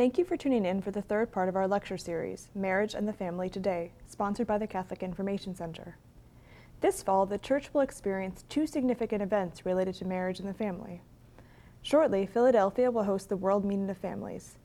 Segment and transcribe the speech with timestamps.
[0.00, 3.06] Thank you for tuning in for the third part of our lecture series, Marriage and
[3.06, 5.98] the Family Today, sponsored by the Catholic Information Center.
[6.80, 11.02] This fall, the Church will experience two significant events related to marriage and the family.
[11.82, 14.56] Shortly, Philadelphia will host the World Meeting of Families.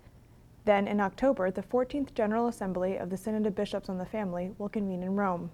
[0.63, 4.53] Then, in October, the 14th General Assembly of the Synod of Bishops on the Family
[4.57, 5.51] will convene in Rome.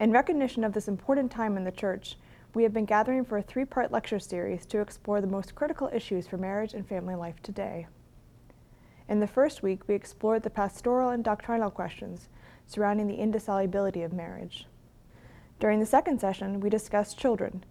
[0.00, 2.16] In recognition of this important time in the Church,
[2.54, 5.90] we have been gathering for a three part lecture series to explore the most critical
[5.92, 7.86] issues for marriage and family life today.
[9.12, 12.30] In the first week, we explored the pastoral and doctrinal questions
[12.66, 14.66] surrounding the indissolubility of marriage.
[15.60, 17.62] During the second session, we discussed children,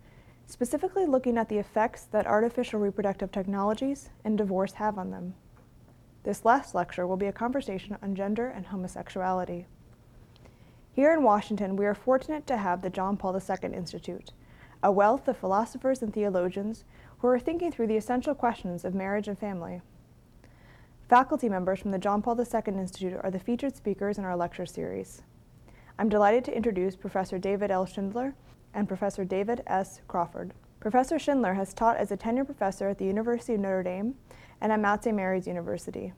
[0.46, 5.34] specifically looking at the effects that artificial reproductive technologies and divorce have on them.
[6.22, 9.66] This last lecture will be a conversation on gender and homosexuality.
[10.94, 14.32] Here in Washington, we are fortunate to have the John Paul II Institute,
[14.84, 16.84] a wealth of philosophers and theologians
[17.18, 19.82] who are thinking through the essential questions of marriage and family.
[21.12, 24.66] Faculty members from the John Paul II Institute are the featured speakers in our lecture
[24.66, 25.24] series.
[26.00, 27.86] I'm delighted to introduce Professor David L.
[27.86, 28.34] Schindler
[28.74, 30.00] and Professor David S.
[30.08, 30.54] Crawford.
[30.80, 34.16] Professor Schindler has taught as a tenured professor at the University of Notre Dame
[34.62, 35.14] and at Mount St.
[35.14, 36.14] Mary's University.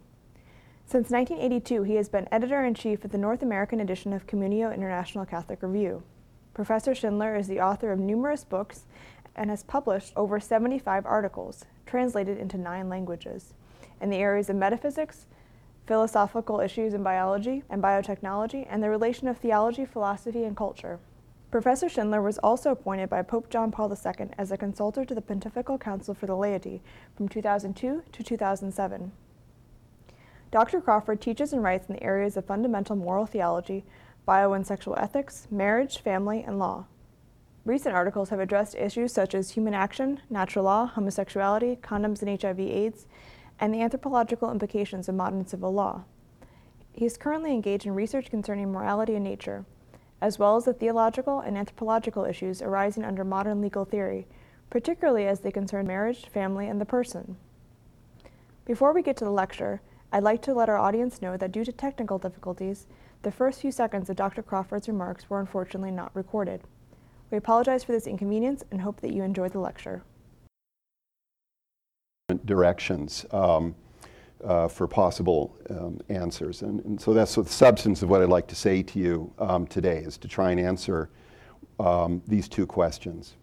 [0.85, 4.71] Since 1982, he has been editor in chief of the North American edition of Communio
[4.71, 6.03] International Catholic Review.
[6.53, 8.85] Professor Schindler is the author of numerous books
[9.35, 13.55] and has published over 75 articles, translated into nine languages
[14.03, 15.25] in the areas of metaphysics,
[15.87, 20.99] philosophical issues in biology and biotechnology, and the relation of theology, philosophy, and culture.
[21.49, 25.21] Professor Schindler was also appointed by Pope John Paul II as a consultor to the
[25.21, 26.81] Pontifical Council for the Laity
[27.15, 29.11] from 2002 to 2007.
[30.51, 30.81] Dr.
[30.81, 33.85] Crawford teaches and writes in the areas of fundamental moral theology,
[34.25, 36.85] bio and sexual ethics, marriage, family, and law.
[37.65, 43.05] Recent articles have addressed issues such as human action, natural law, homosexuality, condoms and HIV/AIDS,
[43.59, 46.03] and the anthropological implications of modern civil law.
[46.91, 49.65] He is currently engaged in research concerning morality and nature,
[50.21, 54.27] as well as the theological and anthropological issues arising under modern legal theory,
[54.69, 57.35] particularly as they concern marriage, family, and the person.
[58.65, 59.81] Before we get to the lecture,
[60.11, 62.87] I'd like to let our audience know that due to technical difficulties,
[63.23, 64.43] the first few seconds of Dr.
[64.43, 66.61] Crawford's remarks were unfortunately not recorded.
[67.31, 70.03] We apologize for this inconvenience and hope that you enjoy the lecture
[72.45, 73.75] directions um,
[74.43, 76.61] uh, for possible um, answers.
[76.61, 79.67] And, and, so that's the substance of what I'd like to say to you um,
[79.67, 81.09] today is to try and answer
[81.79, 83.35] um, these two questions.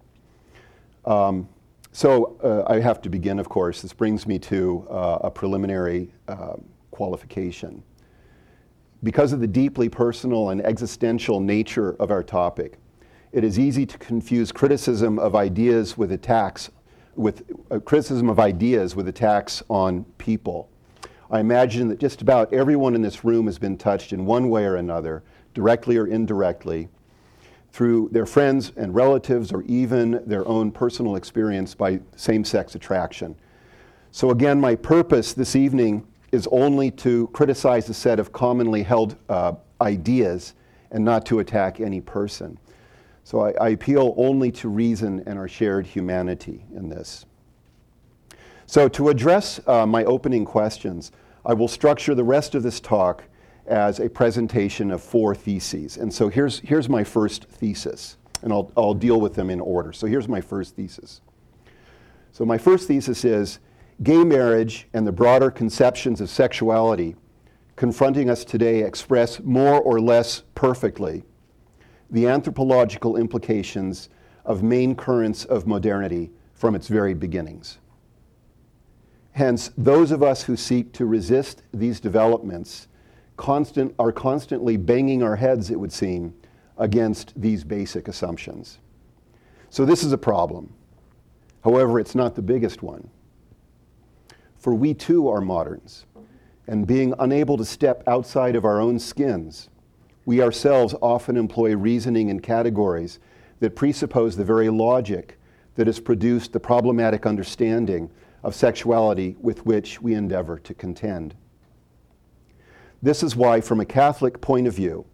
[1.04, 1.48] Um,
[1.92, 3.82] so uh, I have to begin, of course.
[3.82, 6.56] This brings me to uh, a preliminary uh,
[6.91, 7.82] qualification.
[9.02, 12.78] Because of the deeply personal and existential nature of our topic,
[13.32, 16.70] it is easy to confuse criticism of ideas with attacks
[17.16, 17.43] with
[17.84, 20.69] criticism of ideas with attacks on people.
[21.31, 24.65] I imagine that just about everyone in this room has been touched in one way
[24.65, 25.22] or another,
[25.54, 26.88] directly or indirectly,
[27.72, 33.37] through their friends and relatives or even their own personal experience by same sex attraction.
[34.10, 39.16] So, again, my purpose this evening is only to criticize a set of commonly held
[39.28, 40.54] uh, ideas
[40.91, 42.59] and not to attack any person.
[43.25, 47.26] So I, I appeal only to reason and our shared humanity in this.
[48.70, 51.10] So, to address uh, my opening questions,
[51.44, 53.25] I will structure the rest of this talk
[53.66, 55.97] as a presentation of four theses.
[55.97, 59.92] And so, here's, here's my first thesis, and I'll, I'll deal with them in order.
[59.92, 61.20] So, here's my first thesis.
[62.30, 63.59] So, my first thesis is
[64.04, 67.16] gay marriage and the broader conceptions of sexuality
[67.75, 71.25] confronting us today express more or less perfectly
[72.10, 74.09] the anthropological implications
[74.44, 77.78] of main currents of modernity from its very beginnings.
[79.32, 82.88] Hence, those of us who seek to resist these developments
[83.37, 86.34] constant, are constantly banging our heads, it would seem,
[86.76, 88.78] against these basic assumptions.
[89.71, 90.75] So, this is a problem.
[91.62, 93.09] However, it's not the biggest one.
[94.59, 96.06] For we too are moderns,
[96.66, 99.71] and being unable to step outside of our own skins,
[100.25, 103.19] we ourselves often employ reasoning and categories
[103.61, 105.39] that presuppose the very logic
[105.77, 108.11] that has produced the problematic understanding
[108.43, 111.34] of sexuality with which we endeavor to contend.
[113.03, 115.07] This is why, from a Catholic point of view,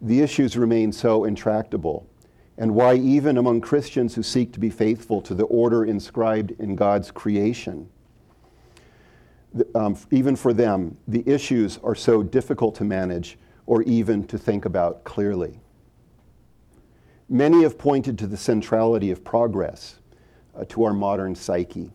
[0.00, 2.06] the issues remain so intractable,
[2.56, 6.76] and why, even among Christians who seek to be faithful to the order inscribed in
[6.76, 7.88] God's creation,
[9.74, 14.64] um, even for them, the issues are so difficult to manage or even to think
[14.64, 15.60] about clearly.
[17.28, 20.00] Many have pointed to the centrality of progress
[20.56, 21.92] uh, to our modern psyche.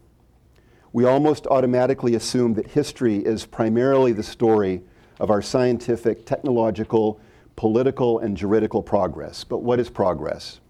[0.96, 4.82] we almost automatically assume that history is primarily the story
[5.20, 7.20] of our scientific, technological,
[7.58, 9.44] political, and juridical progress.
[9.44, 10.62] But what is progress?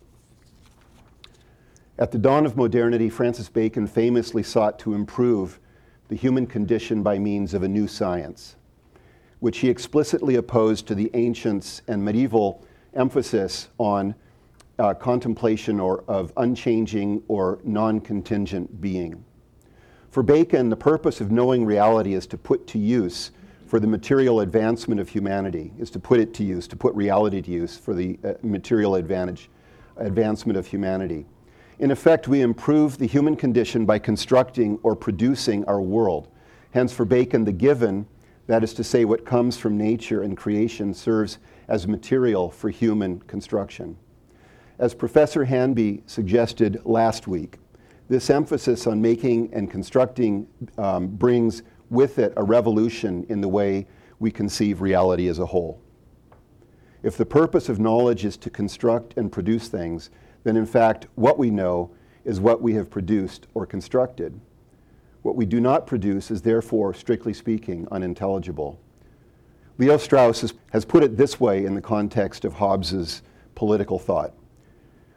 [1.99, 5.59] At the dawn of modernity, Francis Bacon famously sought to improve
[6.07, 8.55] the human condition by means of a new science,
[9.45, 12.65] which he explicitly opposed to the ancients and medieval
[12.95, 14.15] emphasis on
[14.79, 19.23] uh, contemplation or of unchanging or non-contingent being.
[20.09, 23.29] For Bacon, the purpose of knowing reality is to put to use
[23.67, 27.39] for the material advancement of humanity, is to put it to use, to put reality
[27.39, 29.51] to use for the uh, material advantage,
[29.97, 31.23] advancement of humanity.
[31.77, 36.29] In effect, we improve the human condition by constructing or producing our world.
[36.71, 38.07] Hence, for Bacon, the given,
[38.47, 43.19] that is to say, what comes from nature and creation, serves as material for human
[43.21, 43.97] construction.
[44.77, 47.57] As Professor Hanby suggested last week,
[48.07, 50.47] this emphasis on making and constructing
[50.77, 53.87] um, brings with it a revolution in the way
[54.19, 55.81] we conceive reality as a whole.
[57.03, 60.09] If the purpose of knowledge is to construct and produce things,
[60.43, 61.91] then in fact, what we know
[62.23, 64.39] is what we have produced or constructed.
[65.25, 68.79] What we do not produce is therefore, strictly speaking, unintelligible.
[69.79, 73.23] Leo Strauss has, put it this way in the context of Hobbes's
[73.55, 74.35] political thought.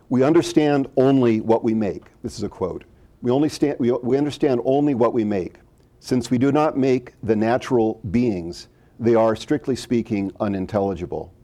[0.09, 2.05] We understand only what we make.
[2.23, 2.85] This is a quote.
[3.21, 5.57] We, only stand, we, we understand only what we make.
[6.01, 8.69] Since we do not make the natural beings,
[8.99, 11.35] they are, strictly speaking, unintelligible.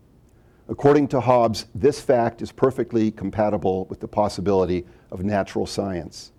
[0.70, 6.32] According to Hobbes, this fact is perfectly compatible with the possibility of natural science.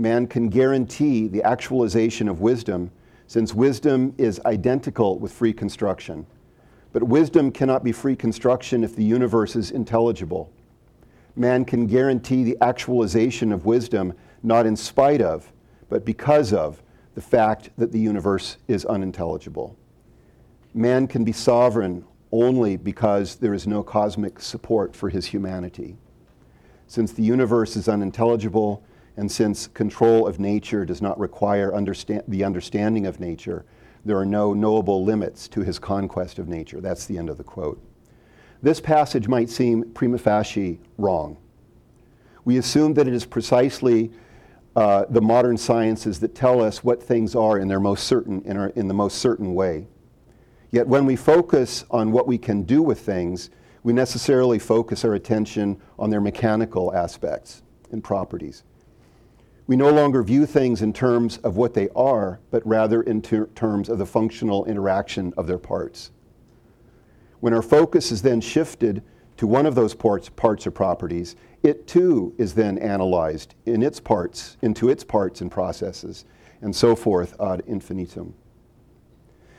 [0.00, 2.90] Man can guarantee the actualization of wisdom
[3.26, 6.24] since wisdom is identical with free construction.
[6.94, 10.50] But wisdom cannot be free construction if the universe is intelligible.
[11.36, 15.52] Man can guarantee the actualization of wisdom not in spite of,
[15.90, 16.82] but because of
[17.14, 19.76] the fact that the universe is unintelligible.
[20.72, 25.98] Man can be sovereign only because there is no cosmic support for his humanity.
[26.86, 28.82] Since the universe is unintelligible,
[29.16, 33.64] and since control of nature does not require understand, the understanding of nature,
[34.04, 36.80] there are no knowable limits to his conquest of nature.
[36.80, 37.82] That's the end of the quote.
[38.62, 41.36] This passage might seem prima facie wrong.
[42.44, 44.10] We assume that it is precisely
[44.76, 48.56] uh, the modern sciences that tell us what things are in their most certain in,
[48.56, 49.86] our, in the most certain way.
[50.70, 53.50] Yet when we focus on what we can do with things,
[53.82, 58.62] we necessarily focus our attention on their mechanical aspects and properties.
[59.70, 63.46] We no longer view things in terms of what they are, but rather in ter-
[63.54, 66.10] terms of the functional interaction of their parts.
[67.38, 69.00] When our focus is then shifted
[69.36, 74.00] to one of those parts, parts or properties, it too is then analyzed in its
[74.00, 76.24] parts, into its parts and processes,
[76.62, 78.34] and so forth ad infinitum.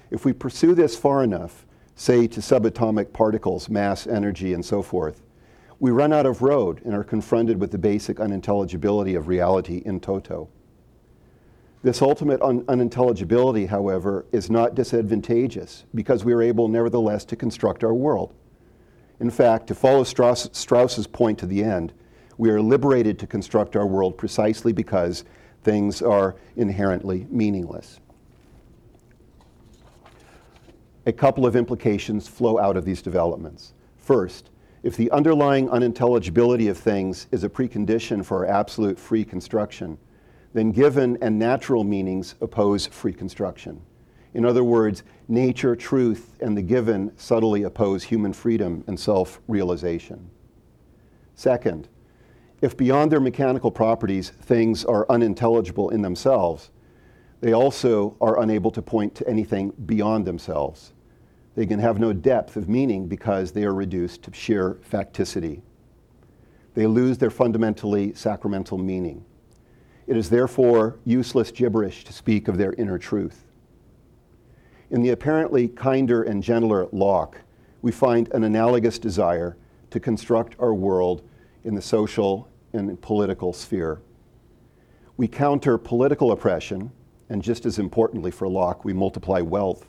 [0.10, 1.66] If we pursue this far enough,
[1.96, 5.22] say to subatomic particles, mass, energy, and so forth,
[5.82, 10.00] we run out of road and are confronted with the basic unintelligibility of reality in
[10.00, 10.48] toto.
[11.82, 17.84] This ultimate un- unintelligibility, however, is not disadvantageous because we are able, nevertheless, to construct
[17.84, 18.32] our world.
[19.20, 21.94] In fact, to follow Strauss, Strauss's point to the end,
[22.38, 25.26] we are liberated to construct our world precisely because
[25.64, 28.00] things are inherently meaningless.
[31.08, 33.74] A couple of implications flow out of these developments.
[33.98, 34.52] First,
[34.84, 39.98] if the underlying unintelligibility of things is a precondition for absolute free construction,
[40.54, 43.82] then given and natural meanings oppose free construction.
[44.34, 50.30] In other words, nature, truth, and the given subtly oppose human freedom and self realization.
[51.36, 51.88] Second,
[52.62, 56.70] if beyond their mechanical properties things are unintelligible in themselves,
[57.42, 60.94] they also are unable to point to anything beyond themselves.
[61.56, 65.62] They can have no depth of meaning because they are reduced to sheer facticity.
[66.74, 69.26] They lose their fundamentally sacramental meaning.
[70.08, 73.46] It is therefore useless gibberish to speak of their inner truth.
[74.90, 77.42] In the apparently kinder and gentler Locke,
[77.82, 79.58] we find an analogous desire
[79.90, 81.28] to construct our world
[81.64, 84.02] in the social and political sphere.
[85.18, 86.92] We counter political oppression,
[87.30, 89.86] and just as importantly for Locke, we multiply wealth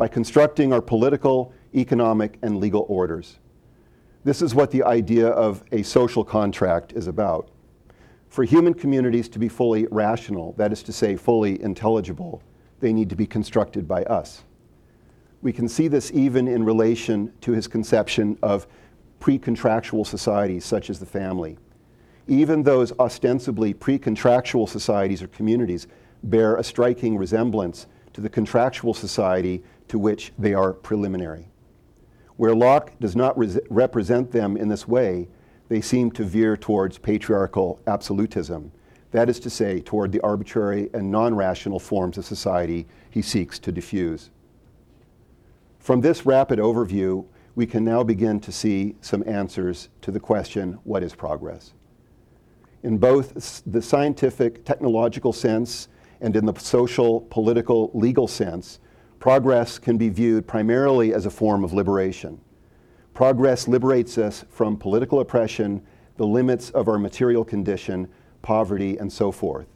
[0.00, 3.38] by constructing our political, economic, and legal orders.
[4.24, 7.50] This is what the idea of a social contract is about.
[8.30, 12.42] For human communities to be fully rational, that is to say, fully intelligible,
[12.80, 14.44] they need to be constructed by us.
[15.42, 18.66] We can see this even in relation to his conception of
[19.18, 21.58] pre contractual societies such as the family.
[22.26, 25.88] Even those ostensibly pre contractual societies or communities
[26.22, 31.48] bear a striking resemblance to the contractual society to which they are preliminary.
[32.36, 35.28] Where Locke does not re- represent them in this way,
[35.68, 38.70] they seem to veer towards patriarchal absolutism,
[39.10, 43.58] that is to say, toward the arbitrary and non rational forms of society he seeks
[43.58, 44.30] to diffuse.
[45.80, 50.78] From this rapid overview, we can now begin to see some answers to the question
[50.84, 51.72] what is progress?
[52.84, 55.88] In both the scientific, technological sense
[56.20, 58.78] and in the social, political, legal sense,
[59.20, 62.40] progress can be viewed primarily as a form of liberation.
[63.14, 65.82] Progress liberates us from political oppression,
[66.16, 68.08] the limits of our material condition,
[68.42, 69.66] poverty, and so forth.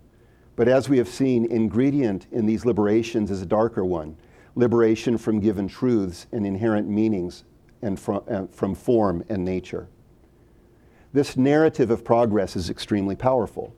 [0.57, 4.17] But as we have seen, ingredient in these liberations is a darker one
[4.57, 7.43] liberation from given truths and inherent meanings
[7.83, 9.89] and from, uh, from form and nature.
[11.13, 13.75] This narrative of progress is extremely powerful.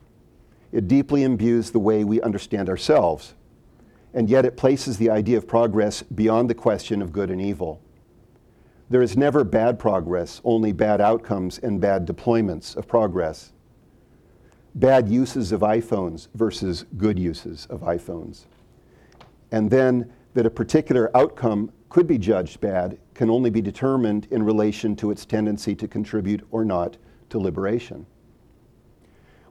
[0.72, 3.34] It deeply imbues the way we understand ourselves,
[4.16, 7.82] and yet it places the idea of progress beyond the question of good and evil.
[8.88, 13.52] There is never bad progress, only bad outcomes and bad deployments of progress.
[14.74, 18.46] Bad uses of iPhones versus good uses of iPhones.
[19.52, 24.42] And then that a particular outcome could be judged bad can only be determined in
[24.42, 26.96] relation to its tendency to contribute or not
[27.28, 28.06] to liberation.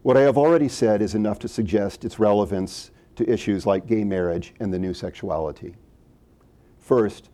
[0.01, 4.03] What I have already said is enough to suggest its relevance to issues like gay
[4.03, 5.75] marriage and the new sexuality.
[6.79, 7.29] First,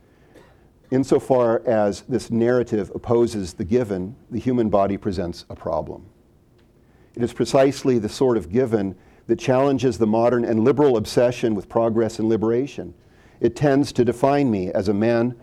[0.92, 6.06] insofar as this narrative opposes the given, the human body presents a problem.
[7.16, 8.96] It is precisely the sort of given
[9.28, 12.94] that challenges the modern and liberal obsession with progress and liberation.
[13.40, 15.36] It tends to define me as a man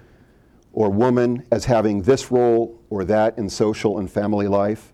[0.73, 4.93] or woman as having this role or that in social and family life,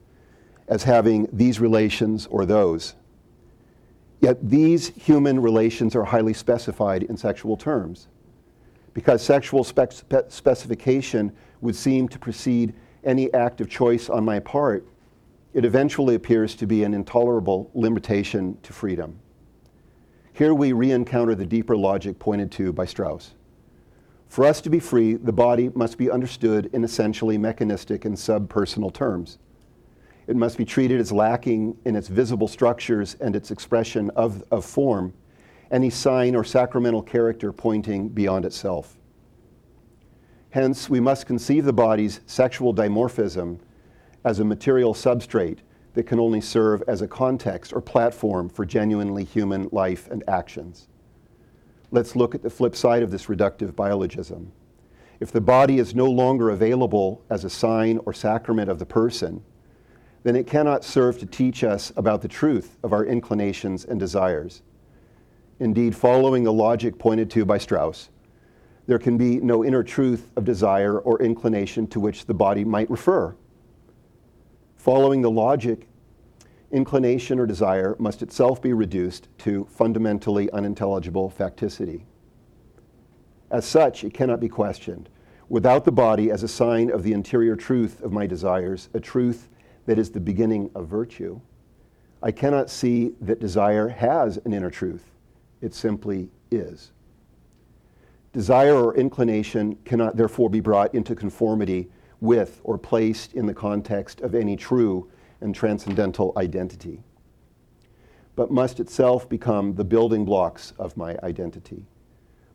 [0.68, 2.94] as having these relations or those.
[4.24, 8.08] Yet these human relations are highly specified in sexual terms.
[8.94, 9.92] Because sexual spec-
[10.28, 12.72] specification would seem to precede
[13.04, 14.88] any act of choice on my part,
[15.52, 19.20] it eventually appears to be an intolerable limitation to freedom.
[20.32, 23.34] Here we re encounter the deeper logic pointed to by Strauss.
[24.28, 28.90] For us to be free, the body must be understood in essentially mechanistic and subpersonal
[28.90, 29.36] terms.
[30.26, 34.64] It must be treated as lacking in its visible structures and its expression of, of
[34.64, 35.12] form,
[35.70, 38.96] any sign or sacramental character pointing beyond itself.
[40.50, 43.58] Hence, we must conceive the body's sexual dimorphism
[44.24, 45.58] as a material substrate
[45.94, 50.88] that can only serve as a context or platform for genuinely human life and actions
[51.94, 54.48] let's look at the flip side of this reductive biologism.
[55.20, 59.44] If the body is no longer available as a sign or sacrament of the person,
[60.24, 64.62] then it cannot serve to teach us about the truth of our inclinations and desires.
[65.60, 68.08] Indeed, following the logic pointed to by Strauss,
[68.86, 72.90] there can be no inner truth of desire or inclination to which the body might
[72.90, 73.36] refer.
[74.76, 75.88] Following the logic
[76.70, 82.02] inclination or desire must itself be reduced to fundamentally unintelligible facticity.
[83.50, 85.08] As such, it cannot be questioned.
[85.48, 89.48] Without the body as a sign of the interior truth of my desires, a truth
[89.86, 91.40] that is the beginning of virtue,
[92.22, 95.10] I cannot see that desire has an inner truth.
[95.60, 96.92] It simply is.
[98.32, 101.88] Desire or inclination cannot therefore be brought into conformity
[102.20, 105.10] with or placed in the context of any true
[105.40, 107.02] and transcendental identity,
[108.34, 111.84] but must itself become the building blocks of my identity.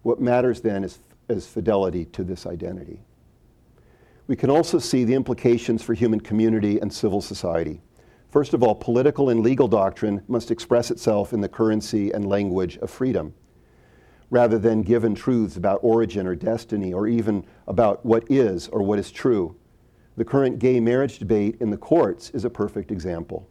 [0.02, 3.02] What matters then is, is fidelity to this identity.
[4.30, 7.82] We can also see the implications for human community and civil society.
[8.30, 12.78] First of all, political and legal doctrine must express itself in the currency and language
[12.78, 13.34] of freedom,
[14.30, 19.00] rather than given truths about origin or destiny, or even about what is or what
[19.00, 19.56] is true.
[20.16, 23.50] The current gay marriage debate in the courts is a perfect example.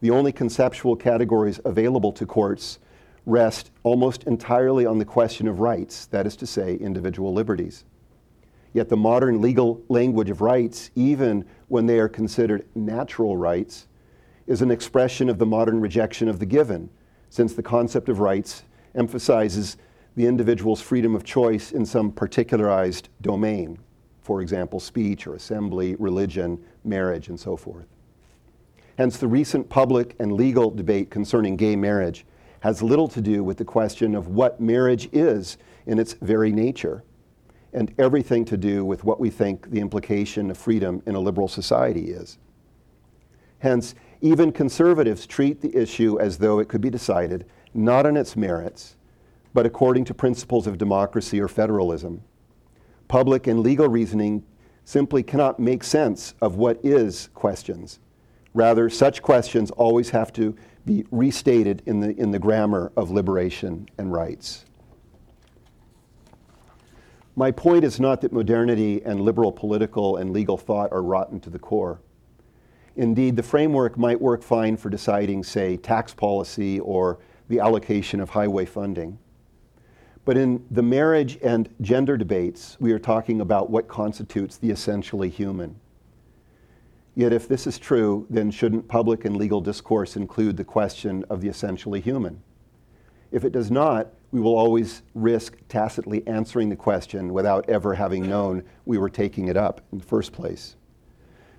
[0.00, 2.78] The only conceptual categories available to courts
[3.26, 7.84] rest almost entirely on the question of rights, that is to say, individual liberties.
[8.72, 13.86] Yet the modern legal language of rights, even when they are considered natural rights,
[14.46, 16.90] is an expression of the modern rejection of the given,
[17.30, 18.62] since the concept of rights
[18.94, 19.76] emphasizes
[20.16, 23.78] the individual's freedom of choice in some particularized domain
[24.28, 27.86] for example, speech or assembly, religion, marriage, and so forth.
[28.98, 32.26] Hence, the recent public and legal debate concerning gay marriage
[32.60, 35.56] has little to do with the question of what marriage is
[35.86, 37.02] in its very nature,
[37.72, 41.48] and everything to do with what we think the implication of freedom in a liberal
[41.48, 42.38] society is.
[43.60, 48.36] Hence, even conservatives treat the issue as though it could be decided not on its
[48.36, 48.96] merits,
[49.54, 52.22] but according to principles of democracy or federalism.
[53.08, 54.44] Public and legal reasoning
[54.84, 58.00] simply cannot make sense of what is questions.
[58.54, 60.56] Rather, such questions always have to
[60.86, 64.64] be restated in the, in the grammar of liberation and rights.
[67.38, 71.50] My point is not that modernity and liberal political and legal thought are rotten to
[71.50, 72.00] the core.
[72.96, 78.30] Indeed, the framework might work fine for deciding, say, tax policy or the allocation of
[78.30, 79.20] highway funding.
[80.24, 85.28] But in the marriage and gender debates, we are talking about what constitutes the essentially
[85.28, 85.76] human.
[87.14, 91.40] Yet, if this is true, then shouldn't public and legal discourse include the question of
[91.40, 92.42] the essentially human?
[93.30, 98.28] If it does not, we will always risk tacitly answering the question without ever having
[98.28, 100.76] known we were taking it up in the first place.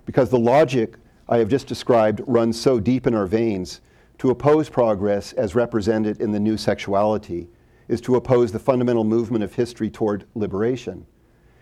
[0.06, 0.96] Because the logic
[1.28, 3.80] I have just described runs so deep in our veins,
[4.18, 7.48] to oppose progress as represented in the new sexuality
[7.88, 11.06] is to oppose the fundamental movement of history toward liberation.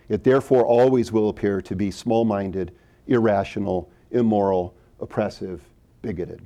[0.09, 2.73] It therefore always will appear to be small minded,
[3.07, 5.63] irrational, immoral, oppressive,
[6.01, 6.41] bigoted.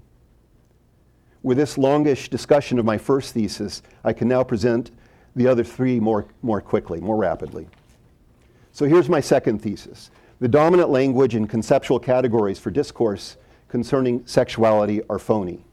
[1.44, 4.92] With this longish discussion of my first thesis, I can now present
[5.36, 7.68] the other three more, more quickly, more rapidly.
[8.72, 10.10] So here's my second thesis.
[10.40, 13.36] The dominant language and conceptual categories for discourse
[13.68, 15.66] concerning sexuality are phony.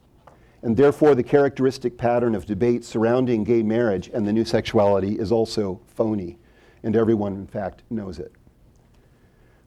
[0.63, 5.31] And therefore, the characteristic pattern of debate surrounding gay marriage and the new sexuality is
[5.31, 6.37] also phony.
[6.83, 8.33] And everyone, in fact, knows it.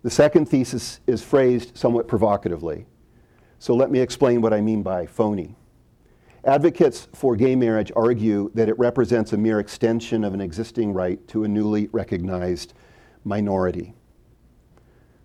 [0.04, 2.86] The second thesis is phrased somewhat provocatively.
[3.58, 5.56] So let me explain what I mean by phony.
[6.46, 11.26] Advocates for gay marriage argue that it represents a mere extension of an existing right
[11.30, 12.74] to a newly recognized
[13.24, 13.94] minority.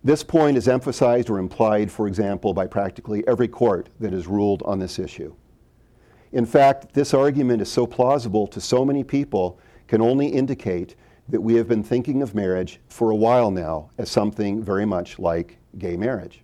[0.04, 4.62] This point is emphasized or implied, for example, by practically every court that has ruled
[4.62, 5.34] on this issue.
[6.30, 9.58] In fact, this argument is so plausible to so many people
[9.88, 10.94] can only indicate
[11.28, 15.18] that we have been thinking of marriage for a while now as something very much
[15.18, 16.42] like gay marriage.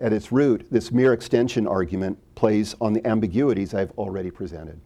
[0.00, 4.80] At its root, this mere extension argument plays on the ambiguities I've already presented.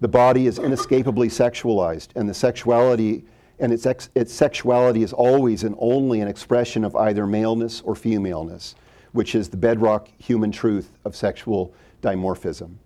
[0.00, 3.24] The body is inescapably sexualized, and the sexuality
[3.58, 7.96] and its, ex- its sexuality is always and only an expression of either maleness or
[7.96, 8.76] femaleness,
[9.12, 12.76] which is the bedrock human truth of sexual dimorphism.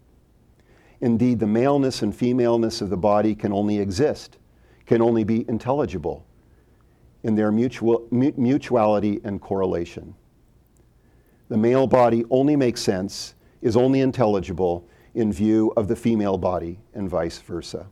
[1.03, 4.39] Indeed, the maleness and femaleness of the body can only exist,
[4.87, 6.25] can only be intelligible
[7.23, 10.15] in their mutual, mutuality and correlation
[11.53, 16.79] the male body only makes sense, is only intelligible in view of the female body,
[16.95, 17.87] and vice versa.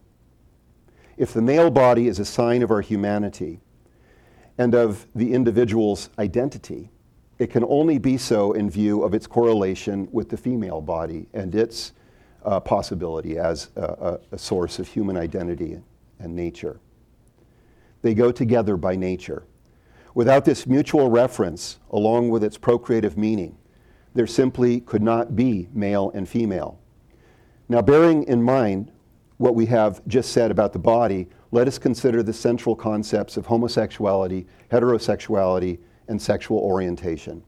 [1.18, 3.60] If the male body is a sign of our humanity
[4.56, 6.88] and of the individual's identity,
[7.38, 11.54] it can only be so in view of its correlation with the female body and
[11.54, 11.92] its
[12.46, 15.78] uh, possibility as a, a, a source of human identity
[16.18, 16.80] and nature.
[18.00, 19.42] They go together by nature.
[20.14, 23.56] Without this mutual reference, along with its procreative meaning,
[24.14, 26.78] there simply could not be male and female.
[27.68, 28.90] Now, bearing in mind
[29.36, 33.46] what we have just said about the body, let us consider the central concepts of
[33.46, 37.42] homosexuality, heterosexuality, and sexual orientation.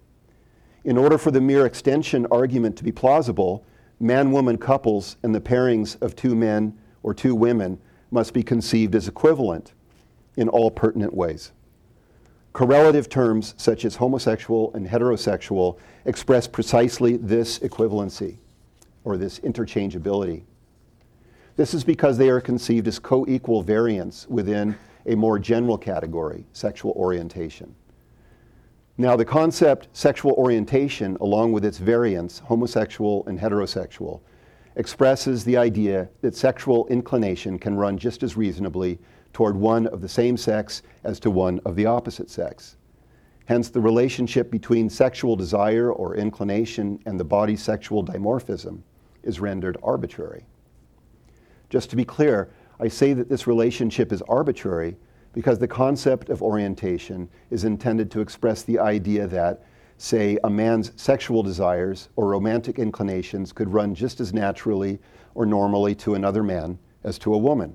[0.85, 3.64] In order for the mere extension argument to be plausible,
[3.98, 8.94] man woman couples and the pairings of two men or two women must be conceived
[8.94, 9.72] as equivalent
[10.37, 11.53] in all pertinent ways.
[12.53, 18.37] Correlative terms such as homosexual and heterosexual express precisely this equivalency
[19.05, 20.43] or this interchangeability.
[21.57, 26.45] This is because they are conceived as co equal variants within a more general category,
[26.53, 27.75] sexual orientation.
[28.99, 34.21] Now, the concept sexual orientation, along with its variants, homosexual and heterosexual,
[34.77, 38.99] expresses the idea that sexual inclination can run just as reasonably
[39.33, 42.77] toward one of the same sex as to one of the opposite sex.
[43.47, 48.81] Hence, the relationship between sexual desire or inclination and the body's sexual dimorphism
[49.23, 50.45] is rendered arbitrary.
[51.68, 54.97] Just to be clear, I say that this relationship is arbitrary
[55.33, 59.64] because the concept of orientation is intended to express the idea that,
[59.97, 64.99] say, a man's sexual desires or romantic inclinations could run just as naturally
[65.35, 67.75] or normally to another man as to a woman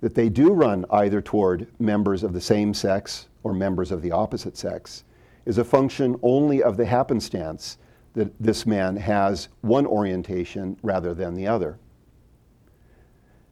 [0.00, 4.12] that they do run either toward members of the same sex or members of the
[4.12, 5.04] opposite sex
[5.46, 7.78] is a function only of the happenstance
[8.14, 11.78] that this man has one orientation rather than the other.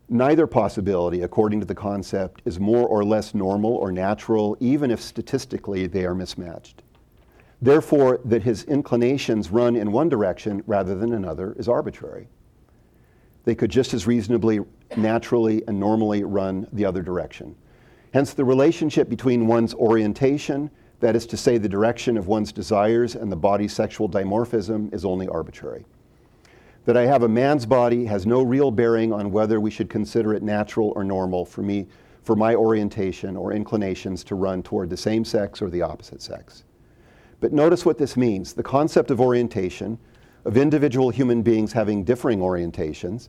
[0.08, 5.02] Neither possibility, according to the concept, is more or less normal or natural, even if
[5.02, 6.82] statistically they are mismatched.
[7.60, 12.28] Therefore, that his inclinations run in one direction rather than another is arbitrary.
[13.48, 14.60] They could just as reasonably,
[14.98, 17.56] naturally, and normally run the other direction.
[18.12, 23.14] Hence, the relationship between one's orientation, that is to say, the direction of one's desires,
[23.14, 25.86] and the body's sexual dimorphism is only arbitrary.
[26.84, 30.34] That I have a man's body has no real bearing on whether we should consider
[30.34, 31.86] it natural or normal for me,
[32.24, 36.64] for my orientation or inclinations to run toward the same sex or the opposite sex.
[37.40, 38.52] But notice what this means.
[38.52, 39.98] The concept of orientation,
[40.44, 43.28] of individual human beings having differing orientations,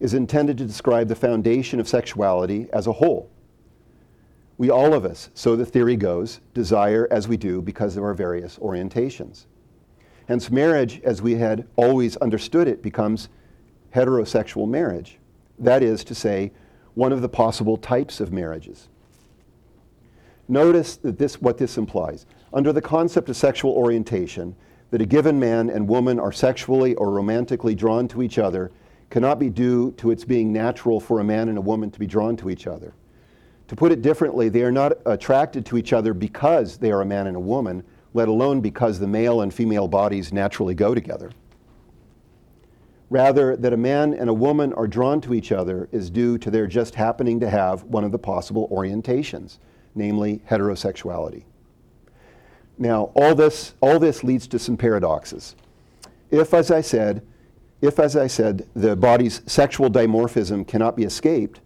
[0.00, 3.30] is intended to describe the foundation of sexuality as a whole.
[4.58, 8.14] We all of us, so the theory goes, desire as we do because of our
[8.14, 9.46] various orientations.
[10.28, 13.28] Hence, marriage, as we had always understood it, becomes
[13.94, 15.18] heterosexual marriage.
[15.58, 16.52] That is to say,
[16.94, 18.88] one of the possible types of marriages.
[20.48, 22.26] Notice that this, what this implies.
[22.52, 24.56] Under the concept of sexual orientation,
[24.90, 28.70] that a given man and woman are sexually or romantically drawn to each other
[29.08, 32.06] cannot be due to its being natural for a man and a woman to be
[32.06, 32.94] drawn to each other.
[33.68, 37.06] To put it differently, they are not attracted to each other because they are a
[37.06, 41.30] man and a woman, let alone because the male and female bodies naturally go together.
[43.10, 46.50] Rather, that a man and a woman are drawn to each other is due to
[46.50, 49.58] their just happening to have one of the possible orientations,
[49.96, 51.44] namely heterosexuality.
[52.80, 55.54] Now, all this, all this leads to some paradoxes.
[56.30, 57.22] If, as I said,
[57.82, 61.60] if, as I said, the body's sexual dimorphism cannot be escaped,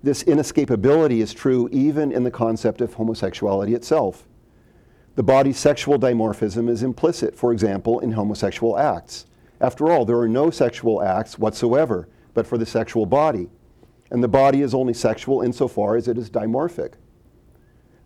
[0.00, 4.26] this inescapability is true even in the concept of homosexuality itself.
[5.16, 9.26] The body's sexual dimorphism is implicit, for example, in homosexual acts.
[9.60, 13.48] After all, there are no sexual acts whatsoever but for the sexual body,
[14.12, 16.94] and the body is only sexual insofar as it is dimorphic.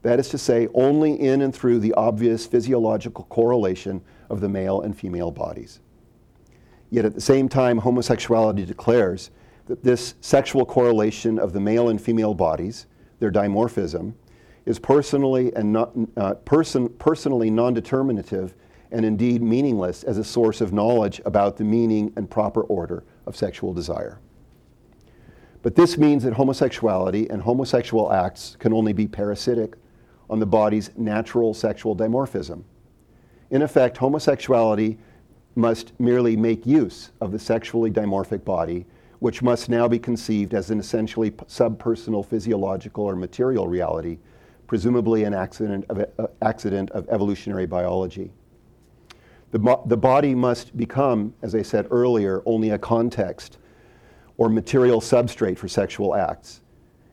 [0.05, 4.83] That is to say, only in and through the obvious physiological correlation of the male
[4.83, 5.81] and female bodies.
[6.91, 9.31] Yet at the same time, homosexuality declares
[9.65, 12.85] that this sexual correlation of the male and female bodies,
[13.19, 14.13] their dimorphism,
[14.67, 18.55] is personally and not, uh, person, personally non-determinative
[18.91, 23.37] and indeed meaningless as a source of knowledge about the meaning and proper order of
[23.37, 24.21] sexual desire.
[25.63, 29.77] But this means that homosexuality and homosexual acts can only be parasitic
[30.31, 32.63] on the body's natural sexual dimorphism.
[33.51, 34.99] In effect, homosexuality
[35.55, 38.87] must merely make use of the sexually dimorphic body,
[39.21, 44.19] which must now be conceived as an essentially subpersonal physiological or material reality,
[44.67, 48.33] presumably an accident of, uh, accident of evolutionary biology.
[49.53, 53.59] The, the body must become, as I said earlier, only a context
[54.37, 56.61] or material substrate for sexual acts.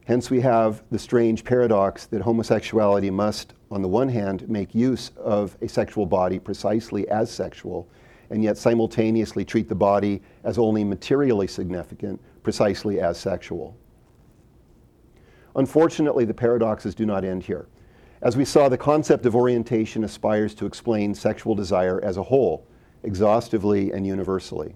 [0.06, 5.12] Hence, we have the strange paradox that homosexuality must, on the one hand, make use
[5.16, 7.88] of a sexual body precisely as sexual,
[8.32, 13.78] and yet simultaneously treat the body as only materially significant, precisely as sexual.
[15.56, 17.68] Unfortunately, the paradoxes do not end here.
[18.22, 22.66] As we saw, the concept of orientation aspires to explain sexual desire as a whole,
[23.04, 24.76] exhaustively and universally.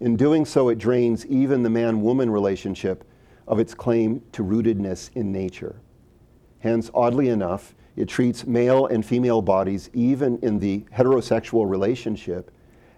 [0.00, 3.04] In doing so, it drains even the man woman relationship
[3.46, 5.76] of its claim to rootedness in nature.
[6.60, 12.50] Hence, oddly enough, it treats male and female bodies, even in the heterosexual relationship,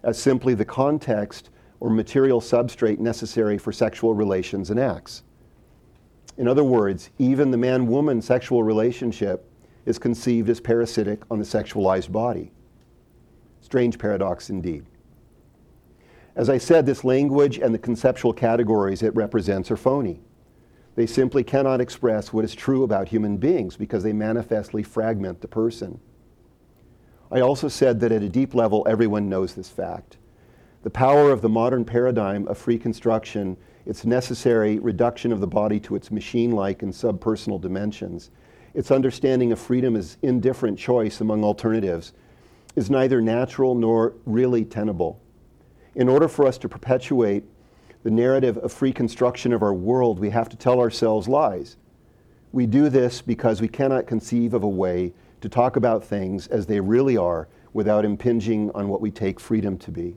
[0.03, 5.23] as simply the context or material substrate necessary for sexual relations and acts.
[6.37, 9.45] In other words, even the man woman sexual relationship
[9.85, 12.51] is conceived as parasitic on the sexualized body.
[13.61, 14.85] Strange paradox indeed.
[16.35, 20.21] As I said, this language and the conceptual categories it represents are phony.
[20.99, 25.47] They simply cannot express what is true about human beings because they manifestly fragment the
[25.47, 26.01] person.
[27.31, 30.17] I also said that at a deep level, everyone knows this fact.
[30.83, 35.79] The power of the modern paradigm of free construction, its necessary reduction of the body
[35.79, 38.29] to its machine like and subpersonal dimensions,
[38.73, 42.11] its understanding of freedom as indifferent choice among alternatives
[42.75, 45.21] is neither natural nor really tenable.
[45.95, 47.45] In order for us to perpetuate
[48.03, 51.77] the narrative of free construction of our world, we have to tell ourselves lies.
[52.51, 56.65] We do this because we cannot conceive of a way to talk about things as
[56.65, 60.15] they really are without impinging on what we take freedom to be.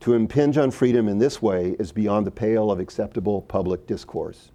[0.00, 4.50] To impinge on freedom in this way is beyond the pale of acceptable public discourse.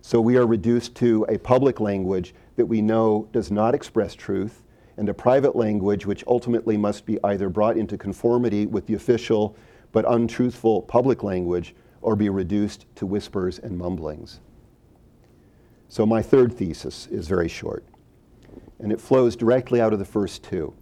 [0.00, 4.62] So we are reduced to a public language that we know does not express truth,
[4.96, 9.56] and a private language which ultimately must be either brought into conformity with the official
[9.92, 14.40] but untruthful public language or be reduced to whispers and mumblings.
[15.88, 17.84] So, my third thesis is very short,
[18.78, 20.74] and it flows directly out of the first two.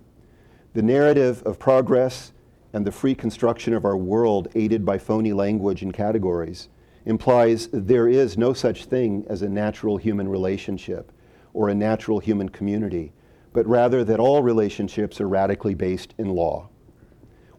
[0.72, 2.32] The narrative of progress
[2.72, 6.68] and the free construction of our world aided by phony language and categories
[7.04, 11.10] implies there is no such thing as a natural human relationship
[11.52, 13.12] or a natural human community,
[13.52, 16.69] but rather that all relationships are radically based in law.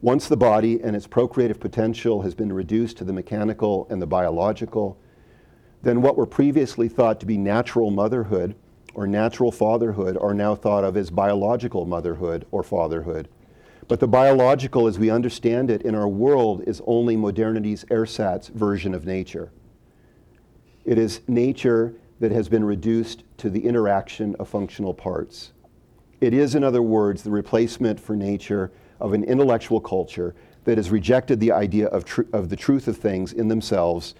[0.01, 4.07] Once the body and its procreative potential has been reduced to the mechanical and the
[4.07, 4.97] biological,
[5.83, 8.55] then what were previously thought to be natural motherhood
[8.95, 13.29] or natural fatherhood are now thought of as biological motherhood or fatherhood.
[13.87, 18.93] But the biological, as we understand it in our world, is only modernity's ersatz version
[18.93, 19.51] of nature.
[20.83, 25.53] It is nature that has been reduced to the interaction of functional parts.
[26.19, 30.89] It is, in other words, the replacement for nature of an intellectual culture that has
[30.89, 34.15] rejected the idea of, tr- of the truth of things in themselves,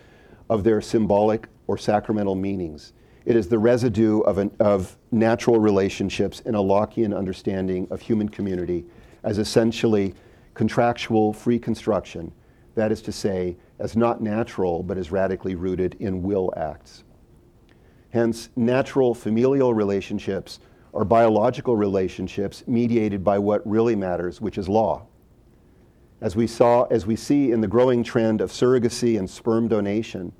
[0.49, 2.93] of their symbolic or sacramental meanings.
[3.25, 8.27] It is the residue of, an, of natural relationships and a Lockean understanding of human
[8.27, 8.83] community
[9.23, 10.15] as essentially
[10.55, 12.31] contractual free construction,
[12.75, 17.03] that is to say, as not natural but as radically rooted in will acts.
[18.09, 20.59] Hence, natural familial relationships
[20.93, 25.05] are biological relationships mediated by what really matters, which is law.
[26.19, 30.31] As we, saw, as we see in the growing trend of surrogacy and sperm donation,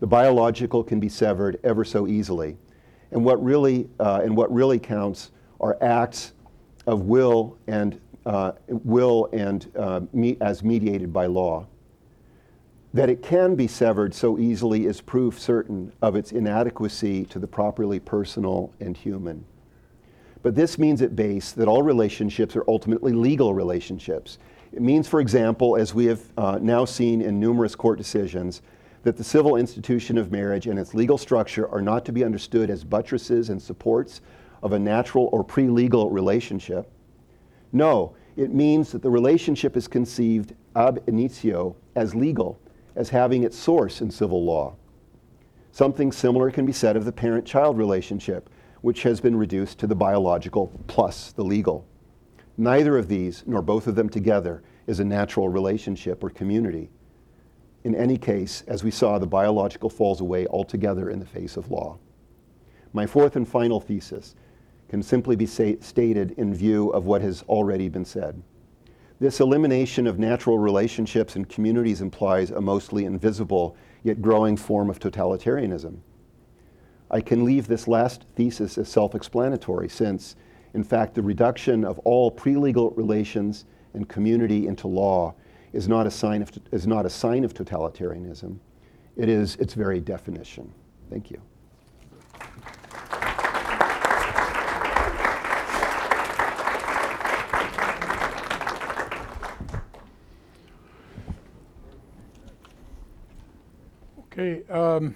[0.00, 2.56] the biological can be severed ever so easily.
[3.10, 5.30] And what really, uh, and what really counts
[5.60, 6.32] are acts
[6.86, 11.66] of will and, uh, will and uh, me, as mediated by law.
[12.92, 17.46] That it can be severed so easily is proof certain of its inadequacy to the
[17.46, 19.44] properly personal and human.
[20.44, 24.36] But this means at base that all relationships are ultimately legal relationships.
[24.72, 28.60] It means, for example, as we have uh, now seen in numerous court decisions,
[29.04, 32.68] that the civil institution of marriage and its legal structure are not to be understood
[32.68, 34.20] as buttresses and supports
[34.62, 36.90] of a natural or pre legal relationship.
[37.72, 42.58] No, it means that the relationship is conceived ab initio as legal,
[42.96, 44.74] as having its source in civil law.
[45.72, 48.50] Something similar can be said of the parent child relationship,
[48.84, 51.86] which has been reduced to the biological plus the legal.
[52.58, 56.90] Neither of these, nor both of them together, is a natural relationship or community.
[57.84, 61.70] In any case, as we saw, the biological falls away altogether in the face of
[61.70, 61.96] law.
[62.92, 64.34] My fourth and final thesis
[64.90, 68.42] can simply be stated in view of what has already been said.
[69.18, 74.98] This elimination of natural relationships and communities implies a mostly invisible yet growing form of
[74.98, 76.00] totalitarianism.
[77.10, 80.36] I can leave this last thesis as self explanatory since,
[80.72, 85.34] in fact, the reduction of all pre legal relations and community into law
[85.72, 88.58] is not, a sign of, is not a sign of totalitarianism.
[89.16, 90.72] It is its very definition.
[91.10, 91.40] Thank you.
[104.36, 104.62] Okay.
[104.68, 105.14] Um,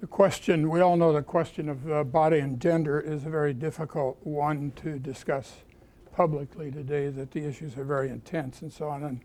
[0.00, 3.52] the question, we all know the question of uh, body and gender is a very
[3.52, 5.56] difficult one to discuss
[6.12, 9.02] publicly today, that the issues are very intense and so on.
[9.02, 9.20] And,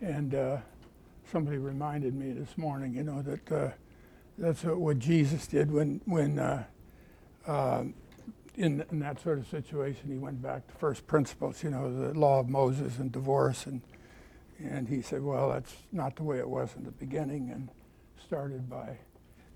[0.00, 0.56] and uh,
[1.30, 3.70] somebody reminded me this morning, you know, that uh,
[4.38, 6.64] that's what Jesus did when, when uh,
[7.46, 7.94] um,
[8.56, 12.18] in, in that sort of situation, he went back to first principles, you know, the
[12.18, 13.66] law of Moses and divorce.
[13.66, 13.82] And,
[14.58, 17.68] and he said, well, that's not the way it was in the beginning, and
[18.22, 18.98] started by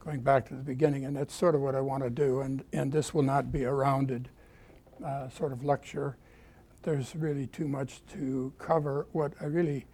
[0.05, 2.41] going back to the beginning, and that's sort of what I want to do.
[2.41, 4.29] And, and this will not be a rounded
[5.05, 6.17] uh, sort of lecture.
[6.83, 9.07] There's really too much to cover.
[9.13, 9.87] What I really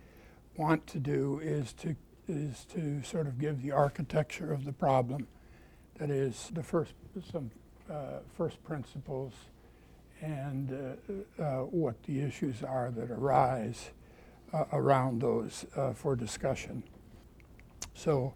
[0.56, 1.94] want to do is to
[2.30, 5.26] is to sort of give the architecture of the problem.
[5.98, 6.92] That is the first
[7.30, 7.50] some
[7.90, 9.32] uh, first principles
[10.20, 10.96] and
[11.38, 13.90] uh, uh what the issues are that arise
[14.52, 16.82] uh, around those uh, for discussion.
[17.94, 18.34] So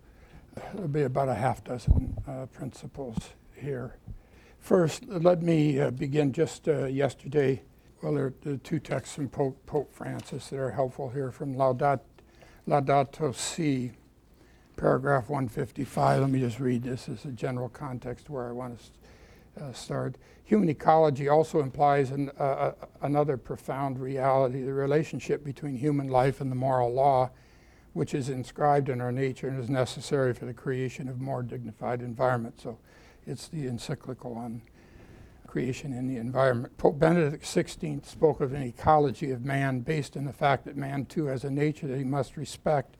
[0.72, 3.16] there'll be about a half dozen uh, principles
[3.54, 3.96] here.
[4.58, 7.62] First, let me uh, begin just uh, yesterday.
[8.02, 12.00] Well, there are two texts from Pope, Pope, Francis that are helpful here from Laudato,
[12.66, 13.92] Laudato Si,
[14.76, 16.20] paragraph 155.
[16.20, 20.16] Let me just read this as a general context where I want to uh, start.
[20.44, 26.50] Human ecology also implies an, uh, another profound reality the relationship between human life and
[26.50, 27.30] the moral law
[27.92, 32.00] which is inscribed in our nature and is necessary for the creation of more dignified
[32.00, 32.60] environment.
[32.60, 32.78] So
[33.26, 34.62] it's the encyclical on
[35.46, 36.78] creation in the environment.
[36.78, 41.04] Pope Benedict XVI spoke of an ecology of man based on the fact that man
[41.04, 42.96] too has a nature that he must respect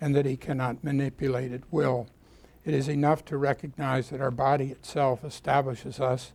[0.00, 2.06] and that he cannot manipulate at will.
[2.64, 6.32] It is enough to recognize that our body itself establishes us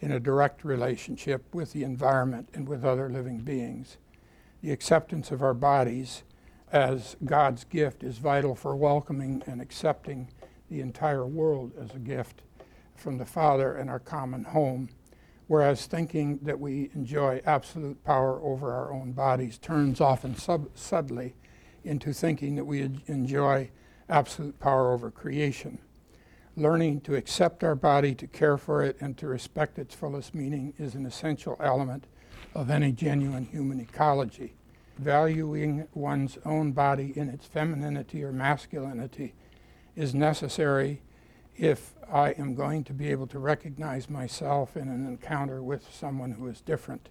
[0.00, 3.98] in a direct relationship with the environment and with other living beings.
[4.62, 6.22] the acceptance of our bodies
[6.72, 10.28] as God's gift is vital for welcoming and accepting
[10.70, 12.42] the entire world as a gift
[12.96, 14.88] from the Father and our common home.
[15.48, 21.34] Whereas thinking that we enjoy absolute power over our own bodies turns often sub- subtly
[21.84, 23.70] into thinking that we enjoy
[24.08, 25.78] absolute power over creation.
[26.56, 30.72] Learning to accept our body, to care for it, and to respect its fullest meaning
[30.78, 32.06] is an essential element
[32.54, 34.54] of any genuine human ecology.
[35.02, 39.34] Valuing one's own body in its femininity or masculinity
[39.96, 41.02] is necessary
[41.56, 46.30] if I am going to be able to recognize myself in an encounter with someone
[46.30, 47.08] who is different.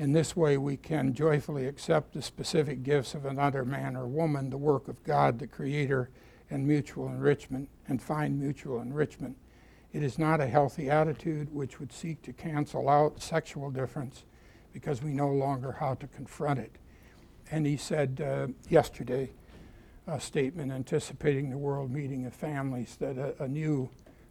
[0.00, 4.50] In this way, we can joyfully accept the specific gifts of another man or woman,
[4.50, 6.10] the work of God, the Creator,
[6.50, 9.36] and mutual enrichment and find mutual enrichment.
[9.92, 14.24] It is not a healthy attitude which would seek to cancel out sexual difference
[14.72, 16.72] because we no longer how to confront it.
[17.50, 19.30] And he said uh, yesterday,
[20.06, 23.88] a statement anticipating the world meeting of families, that a, a new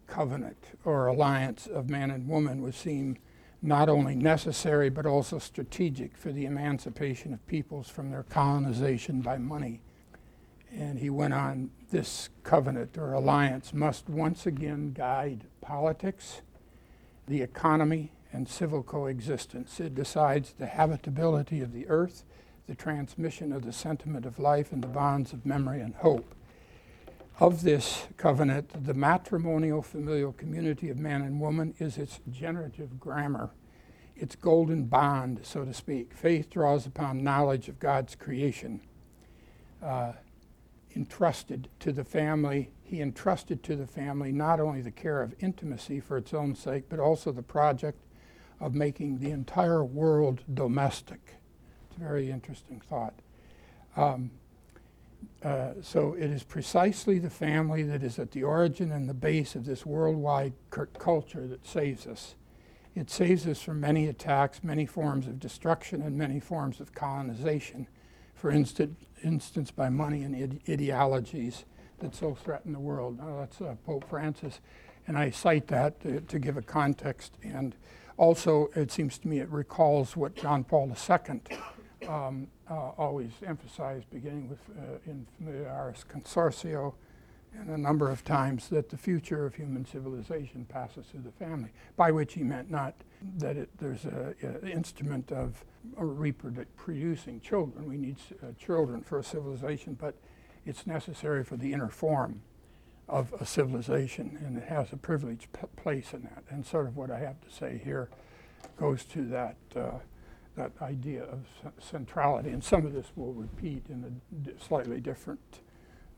[0.08, 3.18] covenant or alliance of man and woman would seem
[3.62, 9.38] not only necessary but also strategic for the emancipation of peoples from their colonization by
[9.38, 9.82] money
[10.78, 16.42] and he went on this covenant or alliance must once again guide politics,
[17.28, 19.80] the economy, and civil coexistence.
[19.80, 22.24] It decides the habitability of the earth,
[22.68, 26.34] the transmission of the sentiment of life, and the bonds of memory and hope.
[27.40, 33.52] Of this covenant, the matrimonial familial community of man and woman is its generative grammar,
[34.16, 36.14] its golden bond, so to speak.
[36.14, 38.82] Faith draws upon knowledge of God's creation.
[39.84, 40.14] Uh,
[40.96, 46.00] entrusted to the family, he entrusted to the family not only the care of intimacy
[46.00, 48.00] for its own sake, but also the project
[48.60, 51.36] of making the entire world domestic.
[51.96, 53.14] It's a very interesting thought.
[53.96, 54.32] Um,
[55.42, 59.56] uh, so it is precisely the family that is at the origin and the base
[59.56, 60.54] of this worldwide
[61.00, 62.36] culture that saves us.
[62.96, 67.88] It saves us from many attacks, many forms of destruction, and many forms of colonization
[68.36, 71.66] for instance, instance by money and ide- ideologies
[72.00, 73.18] that so threaten the world.
[73.18, 74.60] Now, that's uh, Pope Francis,
[75.08, 77.34] and I cite that to, to, give a context.
[77.42, 77.76] And
[78.18, 81.42] also, it seems to me it recalls what John Paul II
[82.08, 86.94] um, uh, always emphasized, beginning with uh, in Familiaris Consortio
[87.60, 91.70] and a number of times that the future of human civilization passes through the family,
[91.96, 92.96] by which he meant not
[93.38, 95.64] that it, there's an instrument of
[95.96, 97.88] reproducing children.
[97.88, 100.16] We need uh, children for a civilization, but
[100.66, 102.42] it's necessary for the inner form
[103.08, 106.44] of a civilization, and it has a privileged p- place in that.
[106.50, 108.10] And sort of what I have to say here
[108.78, 109.56] goes to that.
[109.76, 110.00] Uh,
[110.56, 111.46] that idea of
[111.80, 115.60] centrality, and some of this will repeat in a slightly different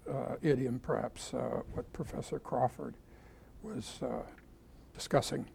[0.09, 2.95] uh, idiom, perhaps, uh, what Professor Crawford
[3.63, 4.21] was uh,
[4.93, 5.47] discussing.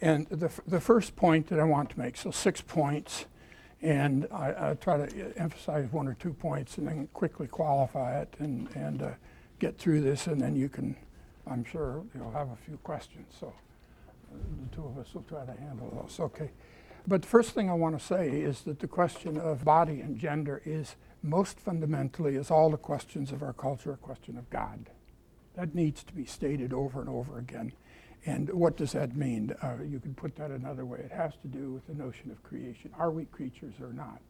[0.00, 3.26] And the, the first point that I want to make, so six points,
[3.82, 8.34] and I, I, try to emphasize one or two points and then quickly qualify it
[8.38, 9.10] and, and uh,
[9.58, 10.96] get through this, and then you can,
[11.46, 13.34] I'm sure you'll have a few questions.
[13.38, 16.20] So uh, the two of us will try to handle those.
[16.20, 16.50] Okay.
[17.08, 20.18] But the first thing I want to say is that the question of body and
[20.18, 24.90] gender is most fundamentally, as all the questions of our culture, a question of God.
[25.54, 27.72] That needs to be stated over and over again.
[28.26, 29.54] And what does that mean?
[29.62, 30.98] Uh, you could put that another way.
[30.98, 32.90] It has to do with the notion of creation.
[32.98, 34.20] Are we creatures or not?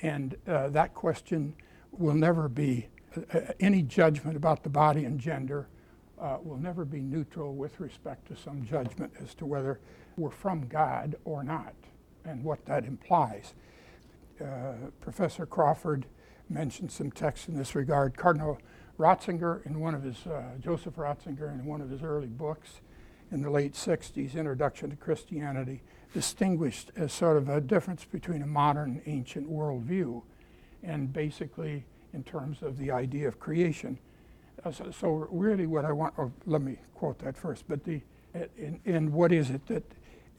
[0.00, 1.56] And uh, that question
[1.90, 2.86] will never be,
[3.34, 5.66] uh, any judgment about the body and gender
[6.20, 9.80] uh, will never be neutral with respect to some judgment as to whether
[10.18, 11.74] we're from God or not
[12.24, 13.54] and what that implies.
[14.40, 16.06] Uh, Professor Crawford
[16.48, 18.16] mentioned some texts in this regard.
[18.16, 18.58] Cardinal
[18.98, 22.80] Ratzinger, in one of his, uh, Joseph Ratzinger, in one of his early books
[23.30, 25.82] in the late 60s, Introduction to Christianity,
[26.14, 30.22] distinguished as sort of a difference between a modern ancient worldview,
[30.82, 33.98] and basically in terms of the idea of creation.
[34.64, 38.00] Uh, so, so, really, what I want, or let me quote that first, but the,
[38.56, 39.84] in, in what is it that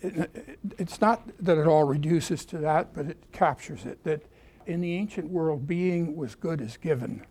[0.01, 4.03] it, it's not that it all reduces to that, but it captures it.
[4.03, 4.23] That
[4.65, 7.25] in the ancient world, being was good as given.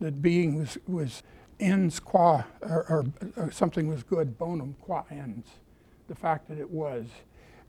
[0.00, 1.22] That being was, was
[1.58, 3.04] ens qua, or, or,
[3.36, 5.46] or something was good, bonum qua ens.
[6.08, 7.06] The fact that it was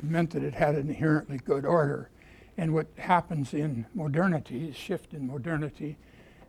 [0.01, 2.09] meant that it had an inherently good order.
[2.57, 5.97] And what happens in modernity, shift in modernity,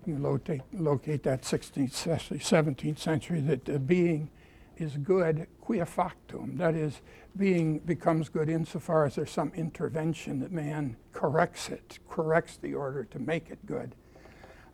[0.06, 4.30] you locate, locate that 16th century, 17th century, that being
[4.78, 6.56] is good quia factum.
[6.56, 7.00] That is,
[7.36, 13.04] being becomes good insofar as there's some intervention that man corrects it, corrects the order
[13.04, 13.94] to make it good.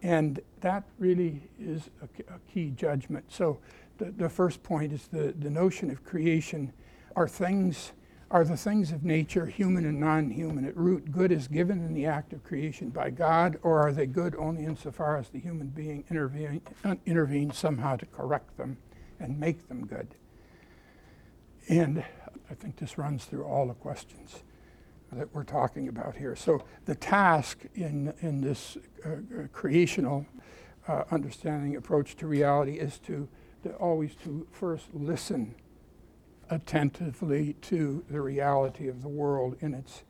[0.03, 3.25] And that really is a, a key judgment.
[3.29, 3.59] So
[3.99, 6.73] the, the first point is the, the notion of creation
[7.17, 7.93] are things
[8.31, 12.05] are the things of nature, human and non-human, at root good is given in the
[12.05, 16.03] act of creation by God, or are they good only insofar as the human being
[16.11, 16.61] intervene,
[17.07, 18.77] intervenes somehow to correct them
[19.19, 20.15] and make them good?
[21.69, 22.05] And
[22.51, 24.43] I think this runs through all the questions
[25.13, 26.37] that we're talking about here.
[26.37, 29.17] So the task in, in this uh,
[29.53, 30.27] creational
[30.89, 33.29] uh, understanding approach to reality is to,
[33.63, 35.55] to always to first listen
[36.51, 40.03] attentively to the reality of the world in its,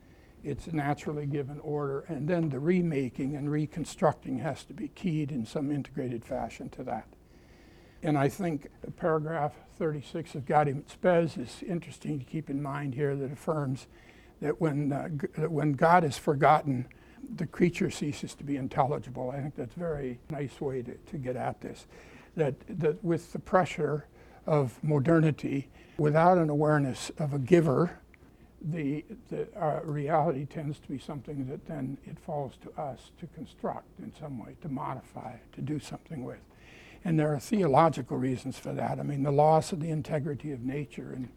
[0.43, 2.01] its naturally given order.
[2.07, 6.83] And then the remaking and reconstructing has to be keyed in some integrated fashion to
[6.83, 7.07] that.
[8.05, 12.93] And I think paragraph 36 of Gaudium et Spes is interesting to keep in mind
[12.93, 13.87] here that affirms
[14.41, 16.85] that when, uh, g- that when God is forgotten,
[17.35, 19.31] the creature ceases to be intelligible.
[19.31, 21.87] I think that's a very nice way to, to get at this.
[22.35, 24.05] That, that with the pressure
[24.45, 27.97] of modernity, without an awareness of a giver,
[28.61, 33.25] the, the uh, reality tends to be something that then it falls to us to
[33.33, 36.37] construct in some way, to modify, to do something with.
[37.05, 38.99] And there are theological reasons for that.
[38.99, 41.29] I mean, the loss of the integrity of nature in,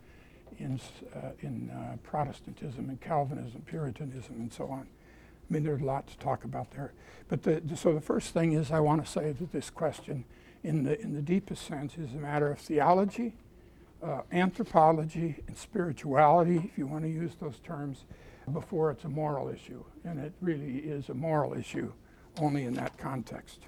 [0.59, 0.81] in,
[1.15, 4.89] uh, in uh, Protestantism and Calvinism, Puritanism, and so on.
[5.49, 6.93] I mean, there's a lot to talk about there.
[7.29, 10.25] But the, the, so the first thing is I want to say that this question,
[10.63, 13.35] in the, in the deepest sense, is a matter of theology,
[14.03, 18.05] uh, anthropology, and spirituality, if you want to use those terms,
[18.55, 19.85] before it's a moral issue.
[20.05, 21.93] And it really is a moral issue
[22.41, 23.61] only in that context.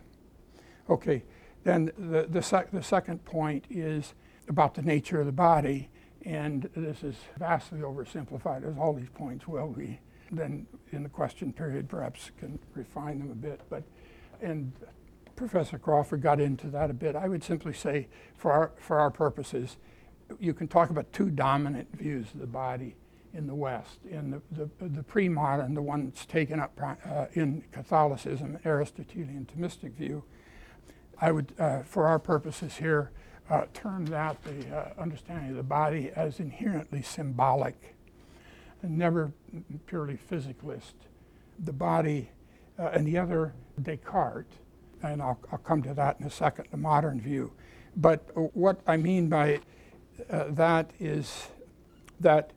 [0.88, 1.22] Okay,
[1.64, 4.14] then the, the, sec- the second point is
[4.48, 5.90] about the nature of the body.
[6.24, 10.00] And this is vastly oversimplified, as all these points will be.
[10.30, 13.60] Then in the question period, perhaps can refine them a bit.
[13.70, 13.84] But
[14.42, 14.72] and
[15.36, 17.16] Professor Crawford got into that a bit.
[17.16, 19.78] I would simply say, for our, for our purposes,
[20.38, 22.94] you can talk about two dominant views of the body
[23.32, 24.00] in the West.
[24.10, 29.94] In the, the, the pre-modern, the one that's taken up uh, in Catholicism, Aristotelian Thomistic
[29.94, 30.24] view,
[31.20, 33.10] I would, uh, for our purposes here,
[33.50, 37.94] uh, term that the uh, understanding of the body as inherently symbolic
[38.82, 39.32] and never
[39.86, 40.94] purely physicalist.
[41.58, 42.30] The body,
[42.78, 43.52] uh, and the other,
[43.82, 44.54] Descartes,
[45.02, 47.52] and I'll, I'll come to that in a second, the modern view.
[47.96, 49.60] But what I mean by
[50.30, 51.48] uh, that is
[52.20, 52.52] that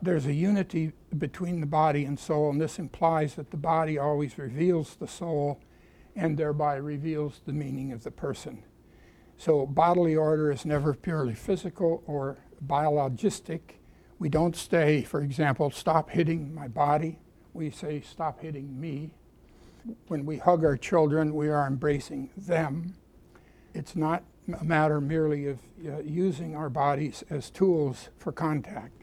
[0.00, 4.38] there's a unity between the body and soul, and this implies that the body always
[4.38, 5.60] reveals the soul
[6.16, 8.62] and thereby reveals the meaning of the person.
[9.36, 13.60] So, bodily order is never purely physical or biologistic.
[14.18, 17.20] We don't say, for example, stop hitting my body.
[17.54, 19.12] We say, stop hitting me.
[20.08, 22.96] When we hug our children, we are embracing them.
[23.74, 24.24] It's not
[24.58, 28.97] a matter merely of uh, using our bodies as tools for contact.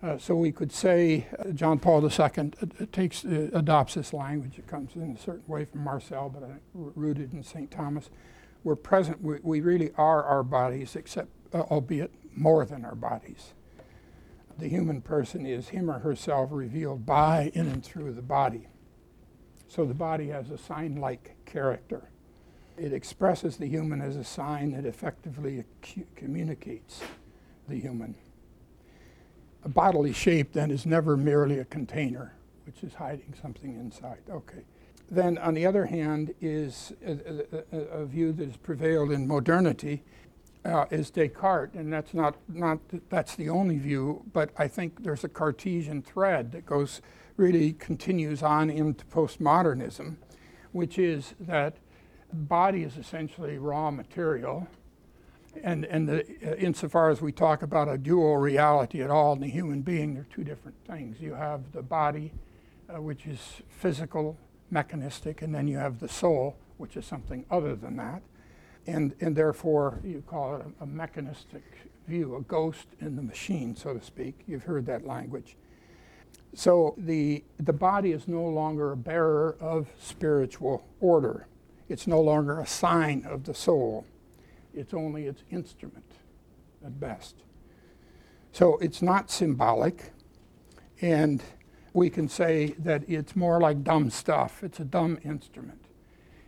[0.00, 2.50] Uh, so we could say uh, John Paul II uh,
[2.92, 4.58] takes, adopts this language.
[4.58, 7.70] It comes in a certain way from Marcel, but rooted in St.
[7.70, 8.10] Thomas.
[8.62, 13.54] We're present, we, we really are our bodies, except, albeit more than our bodies.
[14.56, 18.68] The human person is him or herself revealed by, in, and through the body.
[19.68, 22.08] So the body has a sign like character.
[22.76, 25.64] It expresses the human as a sign that effectively
[26.14, 27.00] communicates
[27.68, 28.14] the human.
[29.68, 32.32] A bodily shape, then, is never merely a container,
[32.64, 34.22] which is hiding something inside.
[34.30, 34.62] Okay.
[35.10, 40.04] Then, on the other hand, is a, a, a view that has prevailed in modernity
[40.64, 42.78] uh, is Descartes, and that's not, not
[43.10, 47.02] that's the only view, but I think there's a Cartesian thread that goes
[47.36, 50.16] really continues on into postmodernism,
[50.72, 51.76] which is that
[52.32, 54.66] body is essentially raw material,
[55.62, 59.40] and, and the, uh, insofar as we talk about a dual reality at all in
[59.40, 61.20] the human being, they're two different things.
[61.20, 62.32] You have the body,
[62.88, 64.36] uh, which is physical,
[64.70, 68.22] mechanistic, and then you have the soul, which is something other than that.
[68.86, 71.62] And, and therefore, you call it a, a mechanistic
[72.06, 74.42] view, a ghost in the machine, so to speak.
[74.46, 75.56] You've heard that language.
[76.54, 81.46] So the, the body is no longer a bearer of spiritual order.
[81.88, 84.06] It's no longer a sign of the soul
[84.78, 86.12] it's only its instrument
[86.84, 87.42] at best.
[88.52, 90.12] So it's not symbolic,
[91.00, 91.42] and
[91.92, 94.62] we can say that it's more like dumb stuff.
[94.62, 95.84] It's a dumb instrument.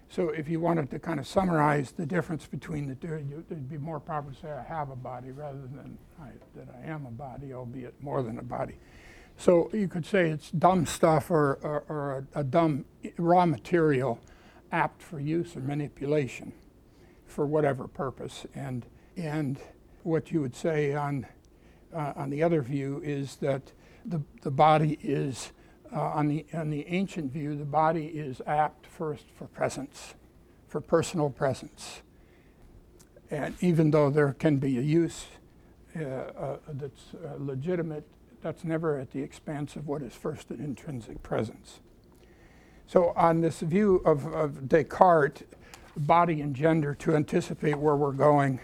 [0.09, 3.15] So if you wanted to kind of summarize the difference between the two,
[3.49, 6.91] it'd be more proper to say I have a body rather than I, that I
[6.91, 8.75] am a body, albeit more than a body.
[9.37, 12.85] So you could say it's dumb stuff or, or, or a, a dumb
[13.19, 14.21] raw material
[14.73, 16.53] apt for use or manipulation
[17.41, 18.45] for whatever purpose.
[18.55, 18.85] And,
[19.17, 19.59] and
[20.03, 21.27] what you would say on,
[21.91, 23.73] uh, on the other view is that
[24.05, 25.53] the, the body is,
[25.91, 30.17] uh, on, the, on the ancient view, the body is apt first for presence,
[30.69, 32.03] for personal presence.
[33.31, 35.25] And even though there can be a use
[35.99, 38.05] uh, uh, that's uh, legitimate,
[38.43, 41.81] that's never at the expense of what is first an intrinsic presence.
[42.87, 45.45] So, on this view of, of Descartes,
[46.07, 48.61] body and gender, to anticipate where we're going,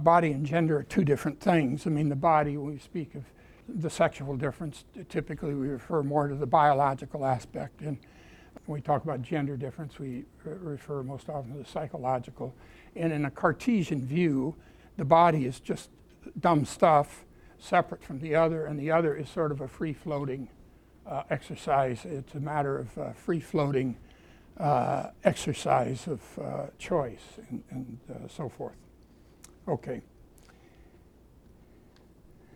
[0.00, 1.86] body and gender are two different things.
[1.86, 3.24] I mean, the body, when we speak of
[3.68, 7.80] the sexual difference, typically we refer more to the biological aspect.
[7.80, 7.98] And
[8.66, 12.54] when we talk about gender difference, we re- refer most often to the psychological.
[12.94, 14.54] And in a Cartesian view,
[14.96, 15.90] the body is just
[16.38, 17.24] dumb stuff
[17.58, 20.48] separate from the other, and the other is sort of a free floating
[21.06, 22.04] uh, exercise.
[22.04, 23.96] It's a matter of uh, free floating
[24.62, 28.76] uh, exercise of uh, choice and, and uh, so forth.
[29.66, 30.02] Okay.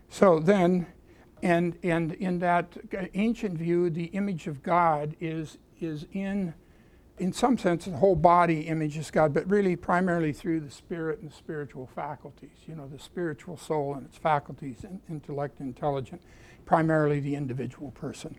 [0.09, 0.87] So then,
[1.43, 2.77] and, and in that
[3.15, 6.55] ancient view, the image of God is, is in,
[7.19, 11.21] in some sense, the whole body image is God, but really primarily through the spirit
[11.21, 12.57] and the spiritual faculties.
[12.69, 16.23] You know, the spiritual soul and its faculties, in, intellect, intelligent,
[16.67, 18.37] primarily the individual person.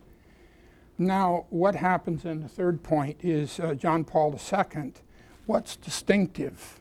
[0.98, 4.94] Now, what happens in the third point is uh, John Paul II.
[5.46, 6.80] What's distinctive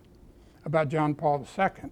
[0.64, 1.90] about John Paul II?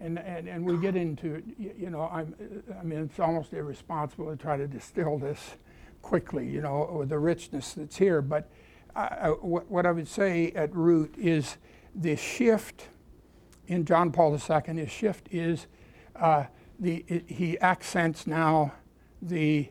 [0.00, 2.34] And, and, and we get into, you know, I'm,
[2.78, 5.56] I mean, it's almost irresponsible to try to distill this
[6.00, 8.22] quickly, you know, with the richness that's here.
[8.22, 8.48] But
[8.96, 11.58] I, I, what, what I would say at root is
[11.94, 12.88] the shift
[13.66, 15.66] in John Paul II, his shift is
[16.16, 16.44] uh,
[16.80, 18.72] the, it, he accents now
[19.20, 19.68] the,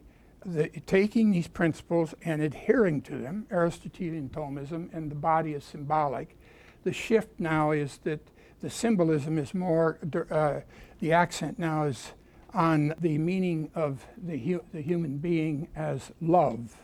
[0.48, 6.38] the taking these principles and adhering to them, Aristotelian Thomism, and the body is symbolic.
[6.84, 8.22] The shift now is that
[8.62, 10.00] the symbolism is more,
[10.32, 10.62] uh,
[11.02, 12.14] the accent now is
[12.54, 16.78] on the meaning of the, hu- the human being as love.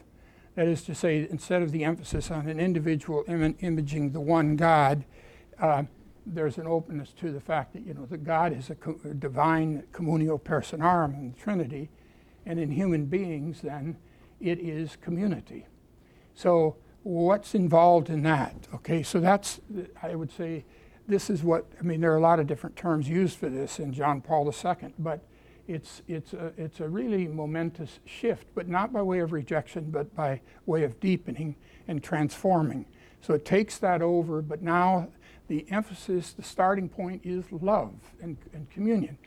[0.56, 4.58] That is to say, instead of the emphasis on an individual Im- imaging the one
[4.58, 5.06] God,
[5.58, 5.84] uh,
[6.26, 9.84] there's an openness to the fact that you know that God is a, co- divine
[9.94, 11.90] communio personarum in the Trinity,
[12.46, 13.98] and in human beings, then
[14.40, 15.66] it is community.
[16.36, 18.56] So what's involved in that?
[18.74, 19.60] Okay, so that's
[20.02, 20.66] I would say
[21.08, 22.02] this is what I mean.
[22.02, 25.26] There are a lot of different terms used for this in John Paul II, but
[25.68, 30.14] it's it's a, it's a really momentous shift, but not by way of rejection, but
[30.16, 31.56] by way of deepening
[31.88, 32.86] and transforming.
[33.22, 35.10] So it takes that over, but now
[35.48, 39.18] the emphasis, the starting point is love and, and communion.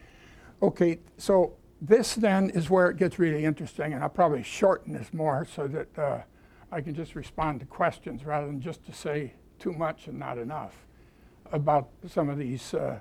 [0.62, 5.12] Okay, so this then is where it gets really interesting, and I'll probably shorten this
[5.12, 6.18] more so that uh,
[6.72, 10.38] I can just respond to questions rather than just to say too much and not
[10.38, 10.86] enough
[11.52, 12.98] about some of these uh,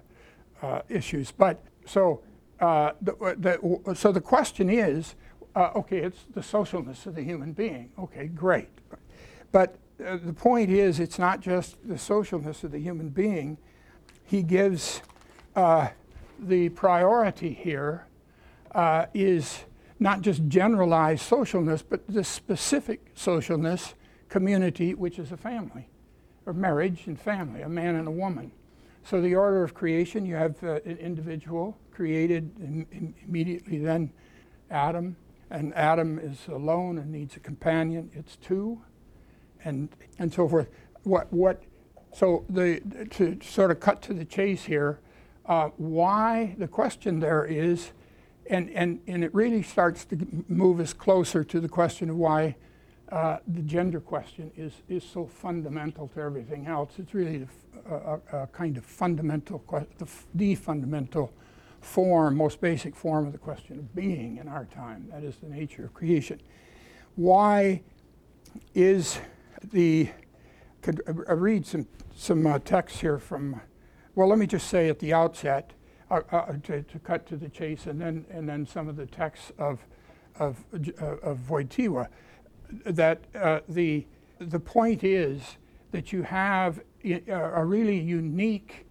[0.62, 1.32] uh, issues.
[1.32, 2.22] But so
[2.60, 5.16] uh, the, the, so the question is,
[5.56, 7.92] uh, okay, it's the socialness of the human being.
[7.98, 8.70] Okay, great.
[9.52, 13.58] But uh, the point is, it's not just the socialness of the human being.
[14.26, 15.02] He gives
[15.56, 15.90] uh,
[16.38, 18.06] the priority here
[18.76, 19.64] uh, is
[20.00, 23.94] not just generalized socialness, but the specific socialness
[24.28, 25.88] community, which is a family,
[26.46, 28.52] or marriage and family, a man and a woman.
[29.04, 34.12] So the order of creation, you have uh, an individual created im- im- immediately, then
[34.70, 35.16] Adam,
[35.50, 38.12] and Adam is alone and needs a companion.
[38.14, 38.82] It's two,
[39.64, 40.70] and and so forth.
[41.04, 41.64] What what?
[42.14, 45.00] So the to sort of cut to the chase here,
[45.46, 47.92] uh, why the question there is,
[48.50, 50.18] and and and it really starts to
[50.48, 52.56] move us closer to the question of why.
[53.10, 56.94] Uh, the gender question is, is so fundamental to everything else.
[56.98, 57.48] It's really a
[57.90, 59.64] a, a- kind of fundamental,
[60.00, 61.32] the, the fundamental
[61.82, 65.08] form, most basic form of the question of being in our time.
[65.12, 66.42] That is the nature of creation.
[67.16, 67.84] Why
[68.74, 69.20] is
[69.72, 70.10] the,
[70.82, 73.62] could I read some, some uh, text here from,
[74.16, 75.74] well, let me just say at the outset,
[76.12, 79.06] uh, uh, to, to cut to the chase, and then, and then some of the
[79.06, 79.80] texts of,
[80.38, 82.08] of, uh, of Wojtyła,
[82.86, 84.06] that uh, the,
[84.40, 85.58] the point is
[85.92, 86.82] that you have
[87.30, 88.86] a really unique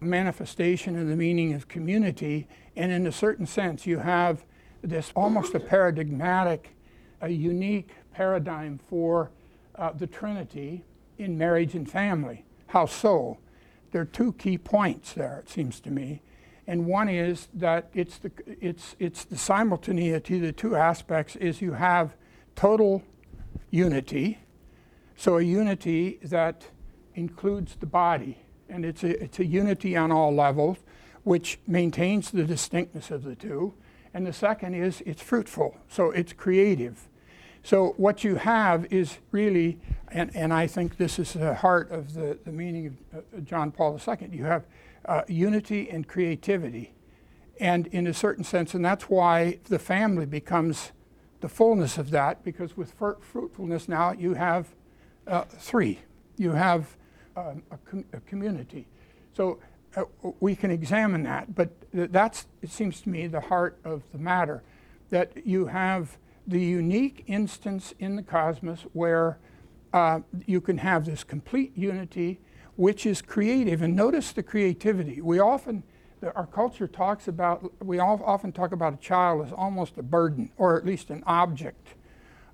[0.00, 2.46] manifestation of the meaning of community,
[2.76, 4.44] and in a certain sense, you have
[4.82, 6.76] this almost a paradigmatic,
[7.20, 9.30] a unique paradigm for
[9.76, 10.84] uh, the Trinity
[11.18, 12.44] in marriage and family.
[12.68, 13.38] How so?
[13.92, 16.20] There are two key points there, it seems to me.
[16.66, 21.72] And one is that it's the, it's, it's the simultaneity, the two aspects is you
[21.72, 22.14] have
[22.56, 23.02] total
[23.70, 24.38] unity,
[25.16, 26.66] so a unity that
[27.14, 28.38] includes the body,
[28.68, 30.78] and it's a, it's a unity on all levels,
[31.22, 33.74] which maintains the distinctness of the two.
[34.12, 37.08] And the second is it's fruitful, so it's creative.
[37.62, 42.14] So what you have is really, and, and I think this is the heart of
[42.14, 44.66] the, the meaning of John Paul II, you have
[45.06, 46.94] uh, unity and creativity.
[47.60, 50.92] And in a certain sense, and that's why the family becomes
[51.40, 54.74] the fullness of that, because with fr- fruitfulness now you have
[55.26, 56.00] uh, three.
[56.36, 56.96] You have
[57.36, 58.86] um, a, com- a, community.
[59.34, 59.60] So
[59.96, 60.04] uh,
[60.40, 64.62] we can examine that, but that's, it seems to me, the heart of the matter.
[65.10, 69.38] That you have the unique instance in the cosmos where
[69.92, 72.40] uh, you can have this complete unity
[72.76, 73.82] which is creative.
[73.82, 75.20] And notice the creativity.
[75.20, 75.82] We often,
[76.34, 80.76] our culture talks about, we often talk about a child as almost a burden, or
[80.76, 81.94] at least an object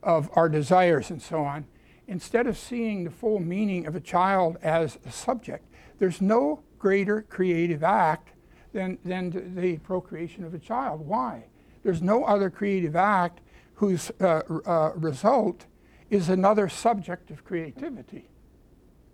[0.03, 1.66] of our desires and so on.
[2.09, 5.64] Instead of seeing the full meaning of a child as a subject,
[5.99, 8.31] there's no greater creative act
[8.73, 11.07] than, than the procreation of a child.
[11.07, 11.45] Why?
[11.83, 13.41] There's no other creative act
[13.75, 15.66] whose uh, uh, result
[16.11, 18.30] is another subject of creativity.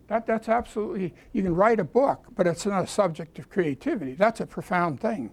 [0.08, 4.14] That, that's absolutely, you can write a book, but it's not a subject of creativity.
[4.14, 5.32] That's a profound thing.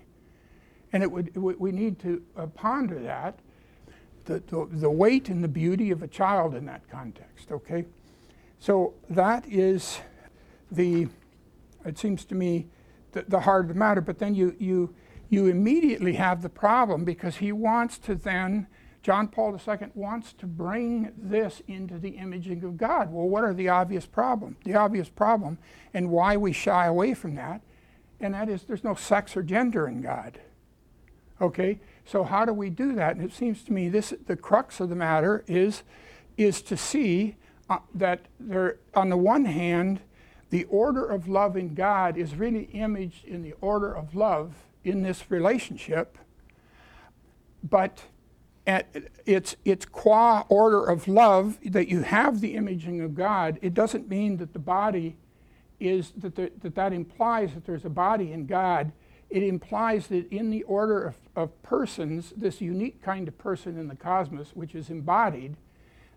[0.92, 3.40] And it would, we need to uh, ponder that,
[4.26, 7.86] the, the, the weight and the beauty of a child in that context, okay?
[8.60, 10.00] So that is
[10.72, 11.08] the,
[11.86, 12.68] it seems to me,
[13.12, 14.02] the, the heart of the matter.
[14.02, 14.96] But then you, you,
[15.30, 18.68] you immediately have the problem because he wants to then
[19.04, 23.12] John Paul II wants to bring this into the imaging of God.
[23.12, 24.56] Well, what are the obvious problems?
[24.64, 25.58] The obvious problem,
[25.93, 27.62] and why we shy away from that,
[28.22, 30.39] and that is there's no sex or gender in God.
[31.41, 33.18] Okay, so how do we do that?
[33.18, 35.84] And it seems to me this the crux of the matter is
[36.38, 37.36] is to see
[37.70, 39.99] uh, that there, on the one hand,
[40.49, 44.54] the order of love in God is really imaged in the order of love
[44.86, 46.18] in this relationship,
[47.70, 48.04] but
[48.66, 53.59] it's, it's qua order of love that you have the imaging of God.
[53.61, 55.18] It doesn't mean that the body
[55.80, 58.91] is, that the, that, that implies that there's a body in God.
[59.30, 63.88] It implies that in the order of, of persons, this unique kind of person in
[63.88, 65.57] the cosmos, which is embodied,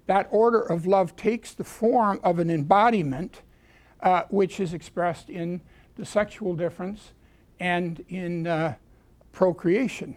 [0.06, 3.42] that order of love takes the form of an embodiment,
[4.02, 5.60] uh, which is expressed in
[5.96, 7.12] the sexual difference
[7.58, 8.74] and in uh,
[9.32, 10.16] procreation.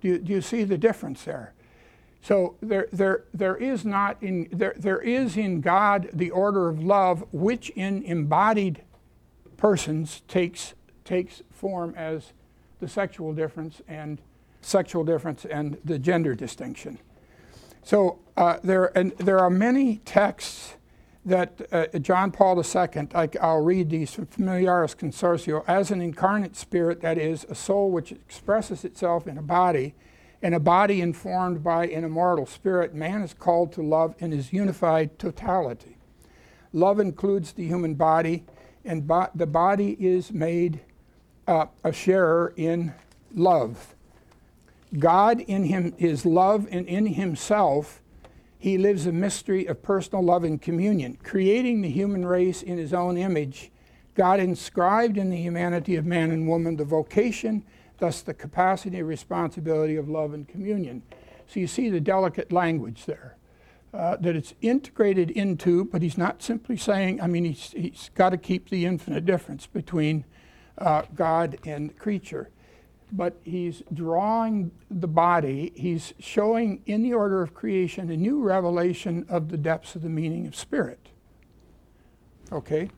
[0.00, 1.52] Do do you see the difference there?
[2.28, 6.78] So there, there, there is not in there, there is in God the order of
[6.78, 8.82] love, which in embodied
[9.56, 10.74] persons takes
[11.04, 12.34] takes form as
[12.80, 14.20] the sexual difference and
[14.60, 16.98] sexual difference and the gender distinction.
[17.82, 20.74] So uh, there and there are many texts
[21.24, 26.56] that uh, John Paul II, I, I'll read these from Familiaris Consortio, as an incarnate
[26.56, 29.94] spirit, that is, a soul which expresses itself in a body
[30.42, 34.52] in a body informed by an immortal spirit, man is called to love in his
[34.52, 35.96] unified totality.
[36.72, 38.44] Love includes the human body,
[38.84, 40.80] and bo- the body is made
[41.46, 42.92] uh, a sharer in
[43.34, 43.94] love.
[44.98, 48.00] God in him is love, and in himself,
[48.58, 51.18] he lives a mystery of personal love and communion.
[51.22, 53.70] Creating the human race in his own image,
[54.14, 57.64] God inscribed in the humanity of man and woman the vocation
[57.98, 61.02] thus the capacity and responsibility of love and communion.
[61.46, 63.36] So you see the delicate language there.
[63.94, 68.30] Uh, that it's integrated into, but he's not simply saying, I mean, he's, he's got
[68.30, 70.26] to keep the infinite difference between
[70.76, 72.50] uh, God and creature.
[73.10, 79.24] But he's drawing the body, he's showing in the order of creation a new revelation
[79.30, 81.08] of the depths of the meaning of spirit.
[82.52, 82.90] Okay?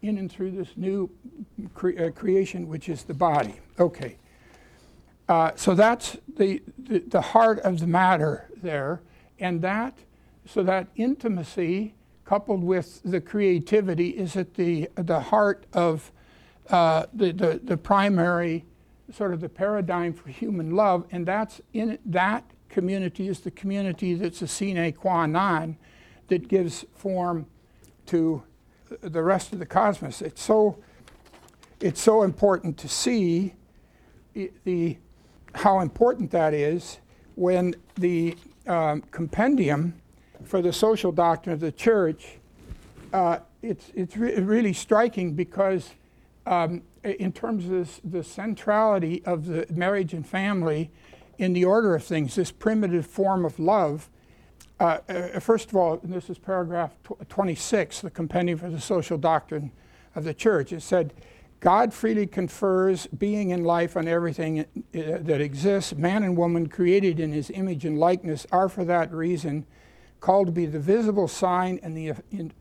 [0.00, 1.10] In and through this new
[1.74, 3.60] cre- uh, creation, which is the body.
[3.78, 4.16] Okay.
[5.30, 9.00] Uh, so that's the, the, the, heart of the matter there.
[9.38, 9.96] And that,
[10.44, 16.10] so that intimacy coupled with the creativity is at the, the heart of
[16.68, 18.64] uh, the, the, the primary
[19.14, 21.06] sort of the paradigm for human love.
[21.12, 25.76] And that's in that community is the community that's a sine qua non
[26.26, 27.46] that gives form
[28.06, 28.42] to
[29.00, 30.22] the rest of the cosmos.
[30.22, 30.78] It's so,
[31.78, 33.54] it's so important to see
[34.34, 34.98] the
[35.54, 36.98] how important that is
[37.34, 38.36] when the
[38.66, 39.94] um, compendium
[40.44, 42.38] for the social doctrine of the church
[43.12, 45.90] uh, it's, it's re- really striking because,
[46.46, 50.90] um, in terms of this, the centrality of the marriage and family
[51.38, 54.08] in the order of things, this primitive form of love,
[54.78, 59.18] uh, uh, first of all, this is paragraph tw- 26, the Compendium for the Social
[59.18, 59.72] Doctrine
[60.14, 60.72] of the Church.
[60.72, 61.12] It said,
[61.60, 65.94] God freely confers being and life on everything uh, that exists.
[65.94, 69.66] Man and woman, created in his image and likeness, are for that reason
[70.20, 72.12] called to be the visible sign and the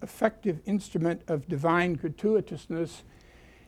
[0.01, 3.03] effective instrument of divine gratuitousness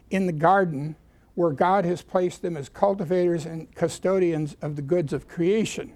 [0.10, 0.96] in the garden
[1.36, 5.94] where God has placed them as cultivators and custodians of the goods of creation.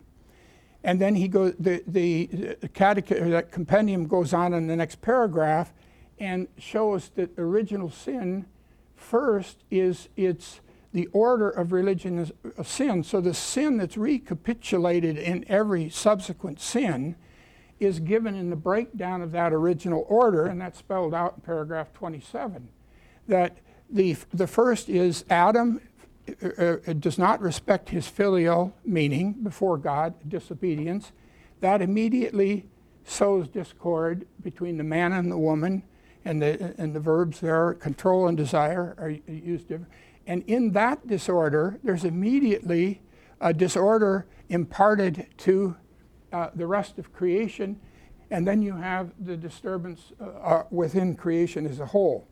[0.83, 5.01] And then he goes, the, the, the catech- that compendium goes on in the next
[5.01, 5.73] paragraph
[6.19, 8.45] and shows that original sin
[9.05, 13.03] first is it's the order of religion a sin.
[13.03, 17.15] So the sin that's recapitulated in every subsequent sin
[17.79, 21.93] is given in the breakdown of that original order, and that's spelled out in paragraph
[21.93, 22.69] 27.
[23.27, 23.57] That
[23.89, 25.81] the, the first is Adam
[26.41, 31.11] uh, uh, does not respect his filial meaning before God, disobedience.
[31.59, 32.65] That immediately
[33.03, 35.83] sows discord between the man and the woman,
[36.25, 39.71] and the, and the verbs there, control and desire, are used.
[40.27, 43.01] And in that disorder, there's immediately
[43.39, 45.75] a disorder imparted to
[46.33, 47.79] uh, the rest of creation,
[48.31, 52.27] and then you have the disturbance uh, uh, within creation as a whole.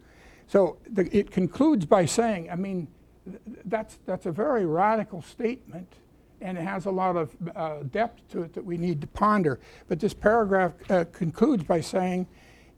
[0.48, 2.88] So the, it concludes by saying, I mean,
[3.26, 5.94] th- that's, that's a very radical statement,
[6.41, 9.60] and it has a lot of uh, depth to it that we need to ponder.
[9.88, 12.28] But this paragraph uh, concludes by saying,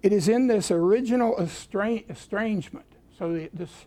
[0.05, 2.85] it is in this original estrange- estrangement,
[3.17, 3.85] so the, this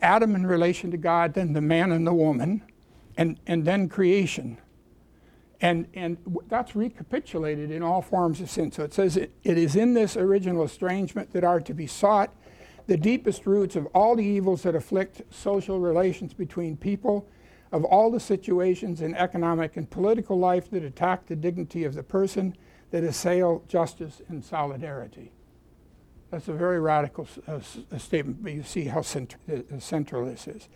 [0.00, 2.62] Adam in relation to God, then the man and the woman,
[3.16, 4.58] and, and then creation
[5.60, 6.16] and, and
[6.48, 8.72] that's recapitulated in all forms of sin.
[8.72, 12.34] So it says it, it is in this original estrangement that are to be sought
[12.86, 17.28] the deepest roots of all the evils that afflict social relations between people,
[17.72, 22.02] of all the situations in economic and political life that attack the dignity of the
[22.02, 22.56] person,
[22.90, 25.32] that assail justice and solidarity.
[26.30, 27.60] That's a very radical uh,
[27.98, 30.68] statement, but you see how cent- uh, central this is.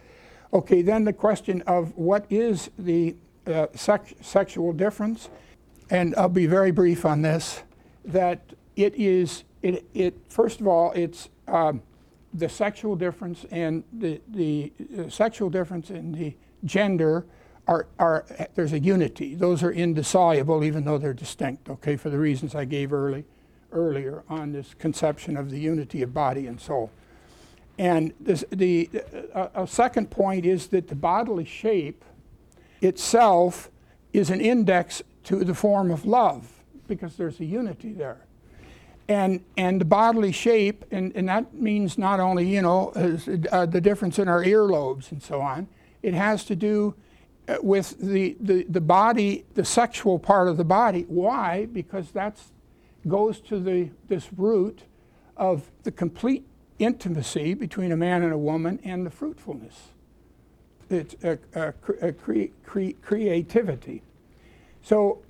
[0.52, 5.28] Okay, then the question of what is the uh, sex- sexual difference,
[5.90, 7.62] and I'll be very brief on this,
[8.04, 11.82] that it is, it, it first of all, it's um,
[12.32, 17.26] the sexual difference and the, the uh, sexual difference in the gender
[17.66, 19.34] are, are, there's a unity.
[19.34, 23.24] Those are indissoluble even though they're distinct, okay, for the reasons I gave early,
[23.72, 26.90] earlier on this conception of the unity of body and soul.
[27.78, 28.88] And this, the,
[29.34, 32.04] uh, a second point is that the bodily shape
[32.80, 33.70] itself
[34.12, 38.18] is an index to the form of love because there's a unity there.
[39.08, 42.90] And, and the bodily shape, and, and that means not only, you know,
[43.52, 45.66] uh, the difference in our earlobes and so on,
[46.02, 46.94] it has to do
[47.62, 51.04] with the, the, the body, the sexual part of the body.
[51.08, 51.66] Why?
[51.66, 52.38] Because that
[53.06, 54.82] goes to the, this root
[55.36, 56.46] of the complete
[56.78, 59.88] intimacy between a man and a woman and the fruitfulness
[60.90, 61.74] it's a, a,
[62.08, 64.02] a cre- cre- creativity.
[64.82, 65.22] So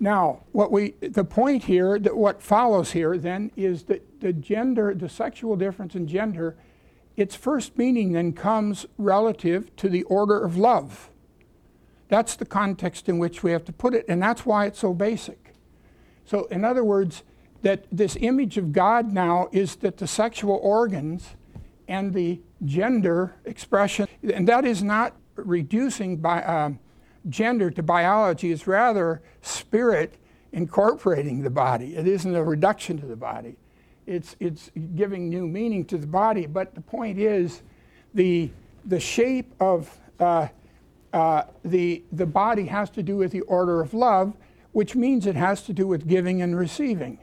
[0.00, 4.94] now, what we the point here that what follows here then is that the gender,
[4.94, 6.56] the sexual difference in gender,
[7.16, 11.10] its first meaning then comes relative to the order of love.
[12.08, 14.92] That's the context in which we have to put it, and that's why it's so
[14.92, 15.54] basic.
[16.26, 17.22] So, in other words,
[17.62, 21.30] that this image of God now is that the sexual organs
[21.88, 26.78] and the gender expression, and that is not reducing by, um,
[27.28, 30.14] gender to biology, it's rather spirit
[30.52, 31.96] incorporating the body.
[31.96, 33.56] It isn't a reduction to the body.
[34.06, 36.46] It's, it's giving new meaning to the body.
[36.46, 37.62] But the point is,
[38.12, 38.50] the,
[38.84, 40.48] the shape of uh,
[41.14, 44.34] uh, the, the body has to do with the order of love,
[44.72, 47.20] which means it has to do with giving and receiving,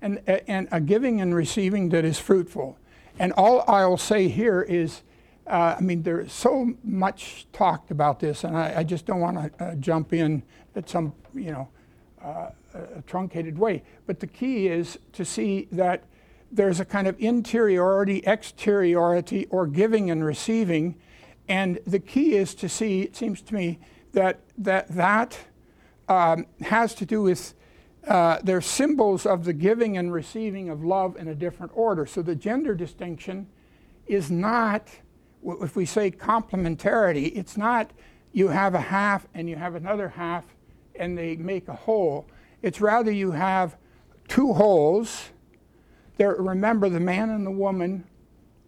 [0.00, 2.78] and, and a giving and receiving that is fruitful.
[3.18, 5.02] And all I'll say here is,
[5.46, 9.36] uh, I mean, there's so much talked about this, and I, I just don't want
[9.58, 10.42] to uh, jump in
[10.74, 11.68] at some, you know,
[12.22, 12.50] uh,
[13.06, 13.82] truncated way.
[14.06, 16.04] But the key is to see that
[16.50, 20.96] there's a kind of interiority, exteriority, or giving and receiving.
[21.48, 23.78] And the key is to see, it seems to me,
[24.12, 25.38] that that, that
[26.08, 27.54] um, has to do with
[28.06, 32.06] uh, symbols of the giving and receiving of love in a different order.
[32.06, 33.48] So the gender distinction
[34.06, 34.88] is not,
[35.44, 37.90] if we say complementarity, it's not
[38.32, 40.44] you have a half and you have another half
[40.94, 42.26] and they make a whole.
[42.62, 43.76] It's rather you have
[44.28, 45.30] two wholes
[46.16, 48.04] there, remember, the man and the woman,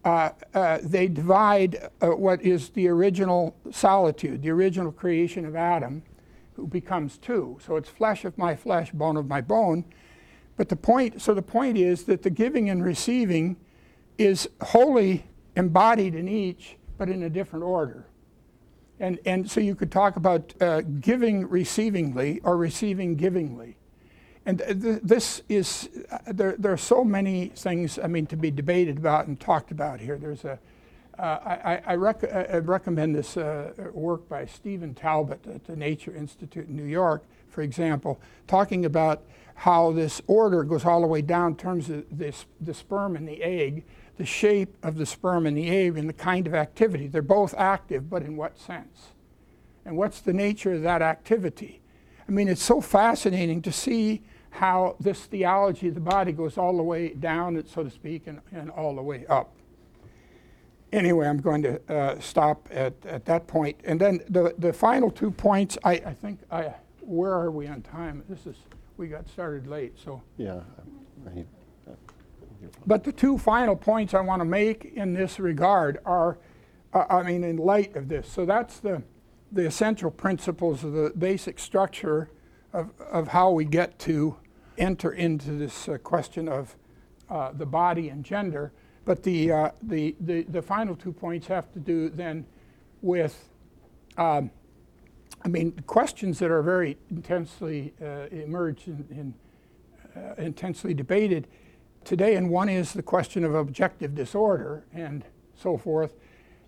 [0.05, 6.03] uh, uh, they divide uh, what is the original solitude, the original creation of Adam,
[6.53, 7.57] who becomes two.
[7.65, 9.85] So it's flesh of my flesh, bone of my bone.
[10.57, 13.57] But the point, so the point is that the giving and receiving
[14.17, 15.25] is wholly
[15.55, 18.07] embodied in each, but in a different order.
[18.99, 23.77] And, and so you could talk about uh, giving receivingly or receiving givingly.
[24.49, 28.49] And th- this is, uh, there, there are so many things, I mean, to be
[28.49, 30.17] debated about and talked about here.
[30.17, 30.57] There's a,
[31.19, 36.15] uh, I, I, rec- I, recommend this uh, work by Stephen Talbott at the Nature
[36.15, 39.21] Institute in New York, for example, talking about
[39.53, 43.27] how this order goes all the way down in terms of this, the sperm and
[43.27, 43.83] the egg,
[44.17, 47.05] the shape of the sperm and the egg, and the kind of activity.
[47.05, 49.09] They're both active, but in what sense?
[49.85, 51.81] And what's the nature of that activity?
[52.27, 56.75] I mean, it's so fascinating to see how this theology of the body goes all
[56.77, 59.53] the way down, so to speak, and, and all the way up.
[60.91, 63.79] Anyway, I'm going to uh, stop at, at that point.
[63.83, 67.83] And then the, the final two points, I, I think, I, where are we on
[67.83, 68.23] time?
[68.27, 68.55] This is,
[68.97, 70.21] we got started late, so.
[70.37, 70.61] Yeah.
[71.27, 71.45] I,
[72.85, 76.37] but the two final points I want to make in this regard are,
[76.93, 78.27] uh, I mean, in light of this.
[78.27, 79.03] So that's the,
[79.51, 82.29] the essential principles of the basic structure
[82.73, 84.35] of, of how we get to
[84.77, 86.75] enter into this uh, question of
[87.29, 88.71] uh, the body and gender.
[89.05, 92.45] But the, uh, the, the, the, final two points have to do then
[93.01, 93.49] with,
[94.17, 94.51] um,
[95.43, 99.33] I mean, questions that are very intensely uh, emerged and in,
[100.15, 101.47] uh, intensely debated
[102.03, 105.23] today, and one is the question of objective disorder and
[105.55, 106.13] so forth,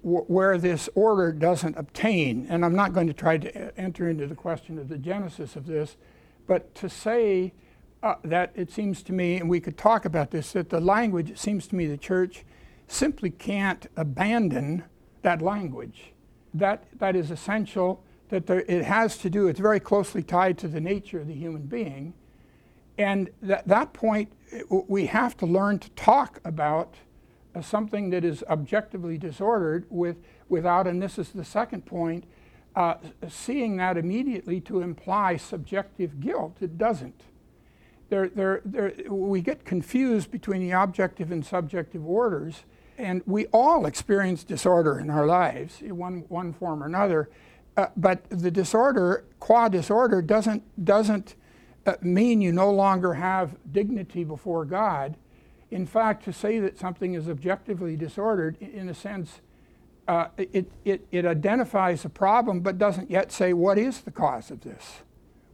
[0.03, 2.47] where this order doesn't obtain.
[2.49, 5.65] And I'm not going to try to enter into the question of the genesis of
[5.67, 5.95] this,
[6.47, 7.53] but to say
[8.03, 11.29] uh, that it seems to me, and we could talk about this, that the language,
[11.29, 12.43] it seems to me, the church
[12.87, 14.83] simply can't abandon
[15.21, 16.13] that language.
[16.53, 20.67] That, that is essential, that there, it has to do, it's very closely tied to
[20.67, 22.13] the nature of the human being.
[22.97, 24.31] And at that point,
[24.69, 26.97] we have to learn to talk about uh,
[27.61, 32.25] something that is objectively disordered with, without, and this is the second point,
[32.75, 32.95] uh,
[33.27, 36.57] seeing that immediately to imply subjective guilt.
[36.61, 37.21] It doesn't.
[38.09, 42.63] There, there, there, we get confused between the objective and subjective orders,
[42.97, 47.29] and we all experience disorder in our lives in one, one form or another.
[47.77, 51.35] Uh, but the disorder, qua disorder, doesn't, doesn't
[51.85, 55.15] uh, mean you no longer have dignity before God.
[55.71, 59.39] In fact, to say that something is objectively disordered, in a sense,
[60.07, 64.51] uh, it, it, it identifies a problem but doesn't yet say what is the cause
[64.51, 64.99] of this,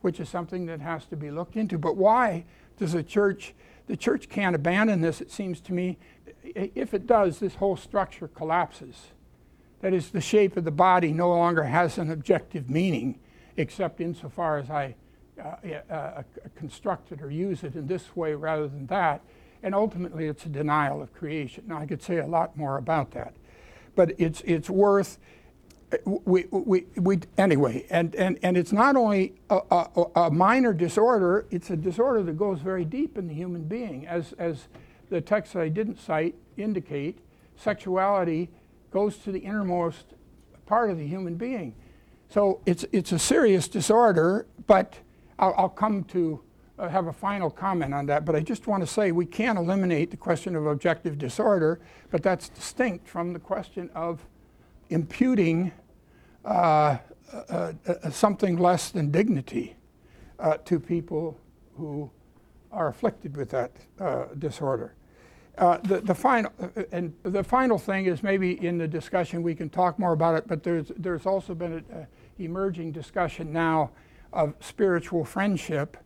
[0.02, 1.78] which is something that has to be looked into.
[1.78, 2.46] But why
[2.78, 3.54] does the church,
[3.86, 6.00] the church can't abandon this, it seems to me.
[6.44, 9.12] If it does, this whole structure collapses.
[9.82, 13.20] That is, the shape of the body no longer has an objective meaning,
[13.58, 14.96] except insofar as I
[15.40, 16.24] uh, uh,
[16.56, 19.22] construct it or use it in this way rather than that.
[19.64, 21.64] And ultimately, it's a denial of creation.
[21.68, 23.34] Now, I could say a lot more about that,
[23.96, 25.18] but it's, it's worth.
[26.06, 31.46] We, we, we, anyway, and, and, and it's not only a, a, a minor disorder,
[31.50, 34.06] it's a disorder that goes very deep in the human being.
[34.06, 34.68] As, as
[35.10, 37.20] the text that I didn't cite indicate,
[37.56, 38.50] sexuality
[38.92, 40.06] goes to the innermost
[40.66, 41.74] part of the human being.
[42.30, 44.96] So it's, it's a serious disorder, but
[45.40, 46.42] I'll, I'll come to
[46.80, 50.12] have a final comment on that, but I just want to say we can't eliminate
[50.12, 51.80] the question of objective disorder,
[52.12, 54.26] but that's distinct from the question of
[54.90, 55.72] imputing
[56.46, 56.98] uh,
[57.34, 59.76] uh, uh something less than dignity
[60.40, 61.38] uh, to people
[61.76, 62.10] who
[62.72, 64.94] are afflicted with that uh, disorder.
[65.58, 66.52] the, the, final,
[66.92, 70.48] and the final thing is maybe in the discussion we can talk more about it,
[70.48, 72.08] but there's, there's also been an
[72.38, 73.90] emerging discussion now
[74.32, 75.98] of spiritual friendship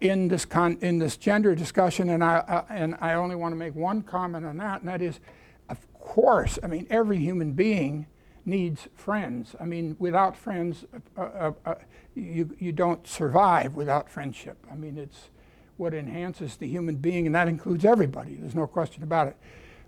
[0.00, 3.56] in this, con- in this gender discussion, and I, uh, and I only want to
[3.56, 5.20] make one comment on that, and that is,
[5.68, 8.06] of course, I mean, every human being
[8.44, 9.54] needs friends.
[9.60, 10.84] I mean, without friends,
[11.16, 11.74] uh, uh, uh,
[12.14, 14.56] you, you don't survive without friendship.
[14.70, 15.28] I mean, it's
[15.76, 18.34] what enhances the human being, and that includes everybody.
[18.34, 19.36] There's no question about it.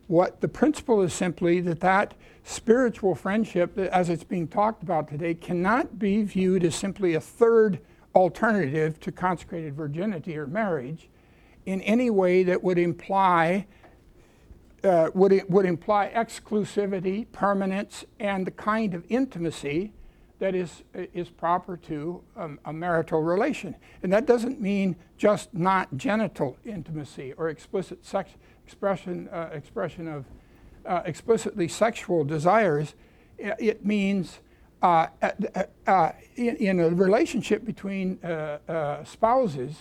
[0.09, 5.35] What the principle is simply that that spiritual friendship, as it's being talked about today,
[5.35, 7.79] cannot be viewed as simply a third
[8.15, 11.09] alternative to consecrated virginity or marriage
[11.67, 13.67] in any way that would imply
[14.85, 19.93] uh, would, would imply exclusivity, permanence, and the kind of intimacy
[20.41, 23.77] that is, is proper to um, a marital relation.
[24.03, 28.33] And that doesn't mean just not genital intimacy or explicit sex
[28.67, 30.25] expression, uh, expression of
[30.85, 32.95] uh, explicitly sexual desires.
[33.39, 34.41] It means
[34.83, 39.77] uh, uh, uh, in, in, a relationship between uh, uh, spouses,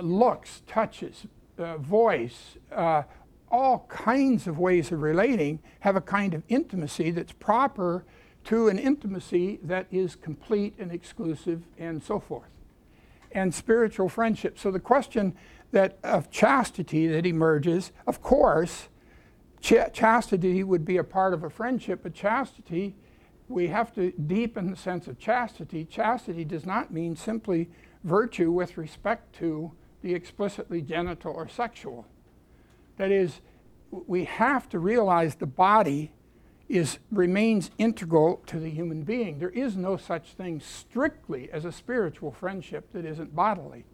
[0.00, 1.26] looks, touches,
[1.78, 2.56] voice,
[3.50, 8.04] all kinds of ways of relating have a kind of intimacy that's proper
[8.44, 12.48] to an intimacy that is complete and exclusive and so forth.
[13.32, 14.58] And spiritual friendship.
[14.58, 15.34] So the question
[15.72, 18.88] that of chastity that emerges, of course,
[19.60, 22.94] ch- chastity would be a part of a friendship, but chastity,
[23.50, 25.84] we have to deepen the sense of chastity.
[25.84, 27.68] Chastity does not mean simply
[28.04, 29.72] virtue with respect to
[30.02, 32.06] the explicitly genital or sexual.
[32.96, 33.40] That is,
[33.90, 36.12] we have to realize the body
[36.68, 39.40] is, remains integral to the human being.
[39.40, 43.84] There is no such thing strictly as a spiritual friendship that isn't bodily.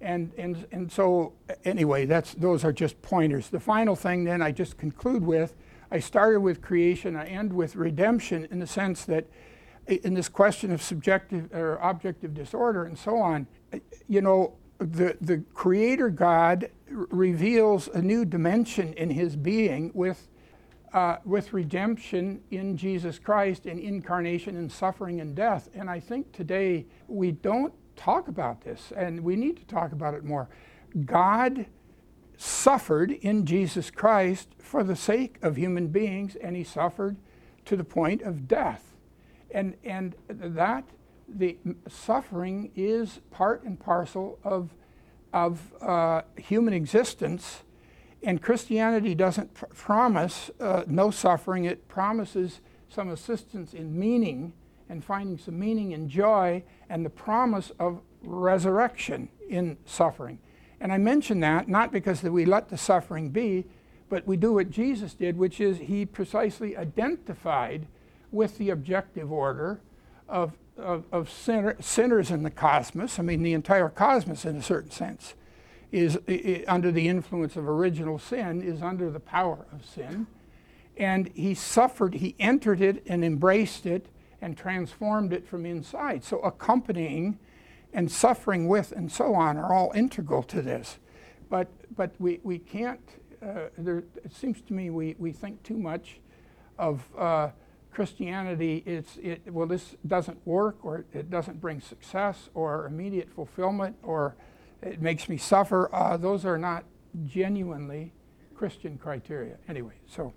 [0.00, 1.32] And, and, and so,
[1.64, 3.48] anyway, that's, those are just pointers.
[3.48, 5.54] The final thing, then, I just conclude with
[5.90, 9.26] I started with creation, I end with redemption in the sense that
[9.86, 13.46] in this question of subjective or objective disorder and so on,
[14.08, 20.28] you know, the, the Creator God reveals a new dimension in his being with,
[20.92, 25.68] uh, with redemption in Jesus Christ and incarnation and suffering and death.
[25.74, 30.14] And I think today we don't talk about this, and we need to talk about
[30.14, 30.48] it more.
[31.04, 31.66] God
[32.40, 37.18] suffered in Jesus Christ for the sake of human beings, and he suffered
[37.66, 38.94] to the point of death.
[39.50, 40.84] And, and that
[41.28, 44.70] the suffering is part and parcel of,
[45.34, 47.62] of uh, human existence.
[48.22, 54.54] And Christianity doesn't pr- promise uh, no suffering, it promises some assistance in meaning
[54.88, 60.38] and finding some meaning and joy and the promise of resurrection in suffering.
[60.80, 63.66] And I mention that not because that we let the suffering be,
[64.08, 67.86] but we do what Jesus did, which is he precisely identified
[68.32, 69.80] with the objective order
[70.28, 74.62] of of, of sinner, sinners in the cosmos, I mean, the entire cosmos in a
[74.62, 75.34] certain sense,
[75.92, 76.18] is,
[76.68, 80.26] under the influence of original sin, is under the power of sin.
[80.96, 84.06] And he suffered, he entered it and embraced it
[84.40, 86.24] and transformed it from inside.
[86.24, 87.38] So, accompanying
[87.92, 90.98] and suffering with and so on are all integral to this.
[91.48, 93.00] But, but we, we can't,
[93.42, 96.20] uh, there, it seems to me we, we think too much
[96.78, 97.04] of.
[97.16, 97.50] Uh,
[97.92, 103.96] Christianity, it's, it, well, this doesn't work, or it doesn't bring success, or immediate fulfillment,
[104.02, 104.36] or
[104.80, 105.92] it makes me suffer.
[105.92, 106.84] Uh, those are not
[107.26, 108.12] genuinely
[108.54, 109.56] Christian criteria.
[109.68, 110.32] Anyway, so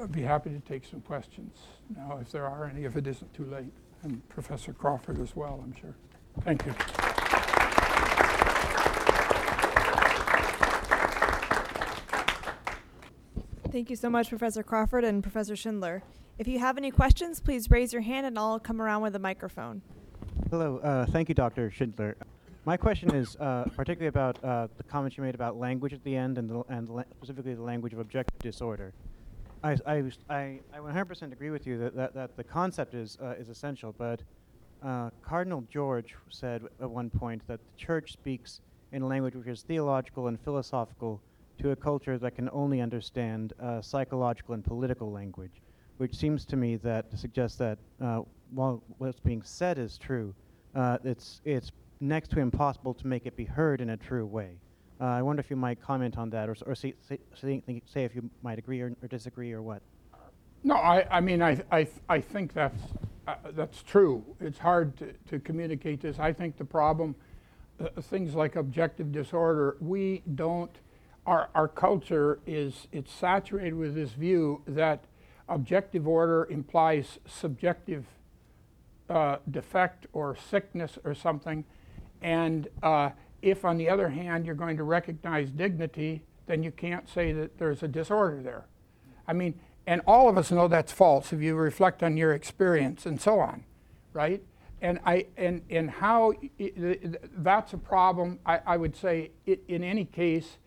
[0.00, 1.58] I'd be happy to take some questions
[1.94, 3.72] now, if there are any, if it isn't too late,
[4.02, 5.96] and Professor Crawford as well, I'm sure.
[6.44, 6.74] Thank you.
[13.72, 16.02] Thank you so much, Professor Crawford and Professor Schindler.
[16.38, 19.18] If you have any questions, please raise your hand and I'll come around with a
[19.18, 19.82] microphone.
[20.50, 21.70] Hello, uh, thank you, Dr.
[21.70, 22.16] Schindler.
[22.64, 26.16] My question is uh, particularly about uh, the comments you made about language at the
[26.16, 28.92] end and, the, and la- specifically the language of objective disorder.
[29.62, 33.34] I, I, I, I 100% agree with you that, that, that the concept is, uh,
[33.38, 34.22] is essential, but
[34.86, 38.60] uh, Cardinal George said at one point that the church speaks
[38.92, 41.20] in a language which is theological and philosophical
[41.58, 45.62] to a culture that can only understand uh, psychological and political language
[45.98, 48.20] which seems to me that to suggest that uh,
[48.52, 50.34] while what's being said is true,
[50.74, 54.58] uh, it's it's next to impossible to make it be heard in a true way.
[55.00, 58.58] Uh, I wonder if you might comment on that, or, or say if you might
[58.58, 59.82] agree or, or, disagree, or what.
[60.62, 62.80] No, I, I mean, I, I, I think that's,
[63.26, 64.24] uh, that's true.
[64.40, 66.18] It's hard to, to communicate this.
[66.18, 67.14] I think the problem,
[67.80, 70.70] uh, things like objective disorder, we don't,
[71.26, 75.04] our, our culture is, it's saturated with this view that
[75.48, 78.04] objective order implies subjective
[79.08, 81.64] uh, defect or sickness or something.
[82.22, 83.10] And uh,
[83.42, 87.58] if, on the other hand, you're going to recognize dignity, then you can't say that
[87.58, 88.66] there's a disorder there.
[89.28, 93.06] I mean, and all of us know that's false if you reflect on your experience
[93.06, 93.64] and so on,
[94.12, 94.42] right?
[94.82, 96.34] And I and and how
[97.38, 98.40] that's a problem.
[98.44, 100.58] I, I would say in any case,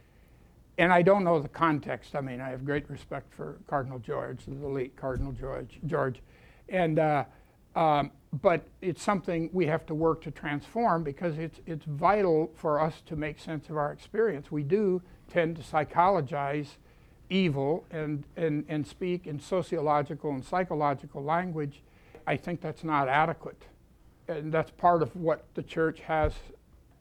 [0.78, 2.16] and I don't know the context.
[2.16, 5.80] I mean, I have great respect for Cardinal George, the late Cardinal George.
[5.86, 6.22] George,
[6.70, 7.26] and uh,
[7.76, 8.12] um,
[8.42, 13.02] but it's something we have to work to transform because it's it's vital for us
[13.06, 14.52] to make sense of our experience.
[14.52, 16.78] We do tend to psychologize
[17.30, 21.82] evil and and and speak in sociological and psychological language,
[22.28, 23.64] I think that's not adequate.
[24.28, 26.34] And that's part of what the church has,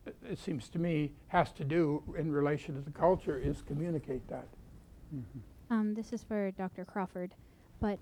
[0.06, 4.46] it seems to me, has to do in relation to the culture is communicate that.
[5.70, 6.86] Um, this is for Dr.
[6.86, 7.34] Crawford,
[7.80, 7.98] but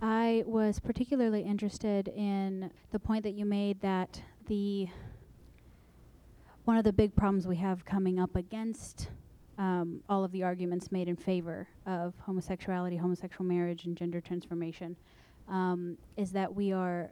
[0.00, 4.88] I was particularly interested in the point that you made that the
[6.64, 9.08] one of the big problems we have coming up against
[9.58, 14.96] um, all of the arguments made in favor of homosexuality, homosexual marriage, and gender transformation
[15.48, 17.10] um, is that we are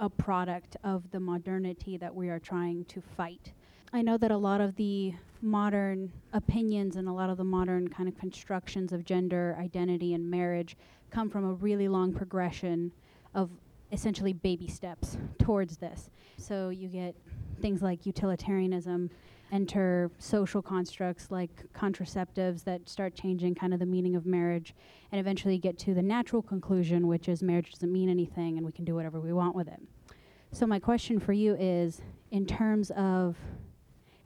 [0.00, 3.52] a product of the modernity that we are trying to fight.
[3.92, 7.88] I know that a lot of the modern opinions and a lot of the modern
[7.88, 10.76] kind of constructions of gender identity and marriage
[11.10, 12.92] come from a really long progression
[13.34, 13.50] of
[13.90, 16.10] essentially baby steps towards this.
[16.36, 17.14] So you get
[17.62, 19.10] things like utilitarianism,
[19.52, 24.74] enter social constructs like contraceptives that start changing kind of the meaning of marriage,
[25.12, 28.72] and eventually get to the natural conclusion, which is marriage doesn't mean anything and we
[28.72, 29.80] can do whatever we want with it.
[30.52, 33.36] So, my question for you is in terms of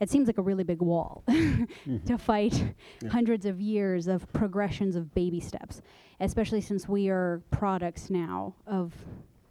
[0.01, 1.99] it seems like a really big wall mm-hmm.
[2.07, 3.11] to fight Yeah.
[3.11, 5.81] hundreds of years of progressions of baby steps,
[6.19, 8.93] especially since we are products now of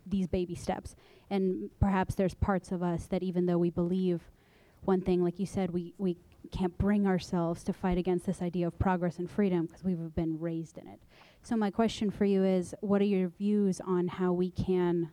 [0.05, 0.95] these baby steps.
[1.29, 4.29] And perhaps there's parts of us that, even though we believe
[4.83, 6.17] one thing, like you said, we, we
[6.51, 10.39] can't bring ourselves to fight against this idea of progress and freedom because we've been
[10.39, 10.99] raised in it.
[11.43, 15.11] So, my question for you is what are your views on how we can,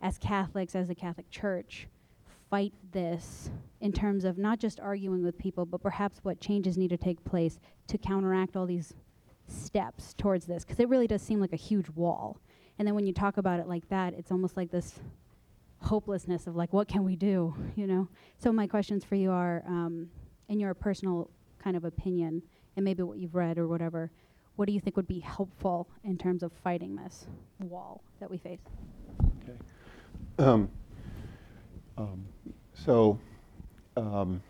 [0.00, 1.88] as Catholics, as the Catholic Church,
[2.50, 3.50] fight this
[3.80, 7.22] in terms of not just arguing with people, but perhaps what changes need to take
[7.24, 8.94] place to counteract all these
[9.46, 10.64] steps towards this?
[10.64, 12.38] Because it really does seem like a huge wall.
[12.78, 14.98] And then when you talk about it like that, it's almost like this
[15.82, 17.54] hopelessness of like, what can we do?
[17.76, 18.08] You know.
[18.38, 20.08] So my questions for you are, um,
[20.48, 21.30] in your personal
[21.62, 22.42] kind of opinion,
[22.76, 24.10] and maybe what you've read or whatever,
[24.56, 27.26] what do you think would be helpful in terms of fighting this
[27.60, 28.60] wall that we face?
[29.42, 29.58] Okay.
[30.38, 30.68] Um,
[31.96, 32.24] um,
[32.74, 33.18] so,
[33.96, 34.42] um,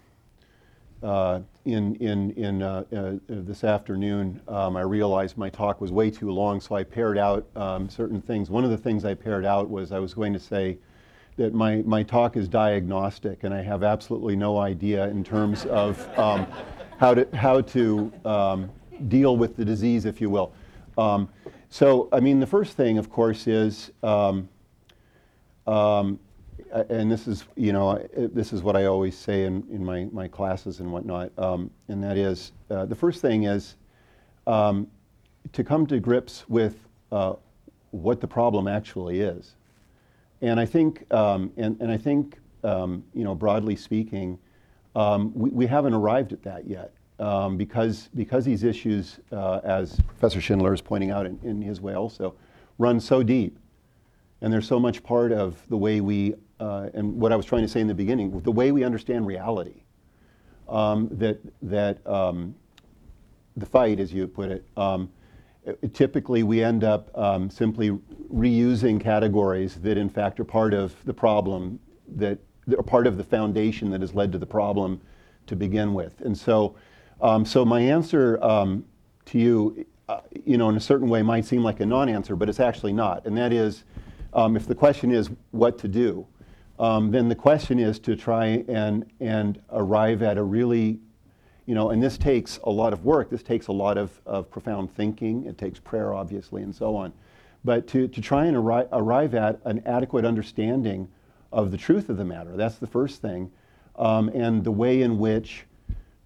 [1.03, 5.91] uh, in in in uh, uh, uh, this afternoon, um, I realized my talk was
[5.91, 8.51] way too long, so I pared out um, certain things.
[8.51, 10.79] One of the things I pared out was I was going to say
[11.37, 16.07] that my my talk is diagnostic, and I have absolutely no idea in terms of
[16.19, 16.47] um,
[16.99, 18.71] how to how to um,
[19.09, 20.53] deal with the disease, if you will.
[20.99, 21.29] Um,
[21.71, 24.49] so, I mean, the first thing, of course, is um,
[25.67, 26.19] um,
[26.89, 30.29] and this is, you know, this is what I always say in, in my, my
[30.29, 33.77] classes and whatnot, um, and that is uh, the first thing is
[35.53, 37.35] to come to grips with uh,
[37.91, 39.55] what the problem actually is.
[40.43, 44.39] And I think, um, and, and I think, um, you know, broadly speaking,
[44.97, 46.93] um, we, we haven't arrived at that yet.
[47.21, 51.81] Um, because, because these issues, uh, as Professor Schindler is pointing out in, in his
[51.81, 52.35] way also,
[52.79, 53.57] run so deep
[54.41, 57.63] and they're so much part of the way we, uh, and what I was trying
[57.63, 59.85] to say in the beginning, the way we understand reality,
[60.69, 62.57] um, that, that um,
[63.57, 65.09] the fight, as you put it, it-
[65.93, 67.91] typically we end up um, simply
[68.33, 73.17] reusing categories that in fact are part of the problem, that that are part of
[73.17, 75.01] the foundation that has led to the problem
[75.47, 76.21] to begin with.
[76.21, 76.77] And so,
[77.21, 78.85] um, so my answer um,
[79.27, 82.49] to you, uh, you know, in a certain way might seem like a non-answer, but
[82.49, 83.27] it's actually not.
[83.27, 83.85] And that is,
[84.33, 86.27] um, if the question is what to do,
[86.79, 91.01] um, then the question is to try and, and arrive at a really,
[91.67, 93.31] you know, and this takes a lot of work.
[93.31, 95.47] This takes a lot of, of profound thinking.
[95.47, 97.13] It takes prayer, obviously, and so on.
[97.65, 101.09] But to, to try and arri- arrive at an adequate understanding
[101.53, 103.51] of the truth of the matter, that's the first thing.
[103.97, 105.65] Um, and the way in which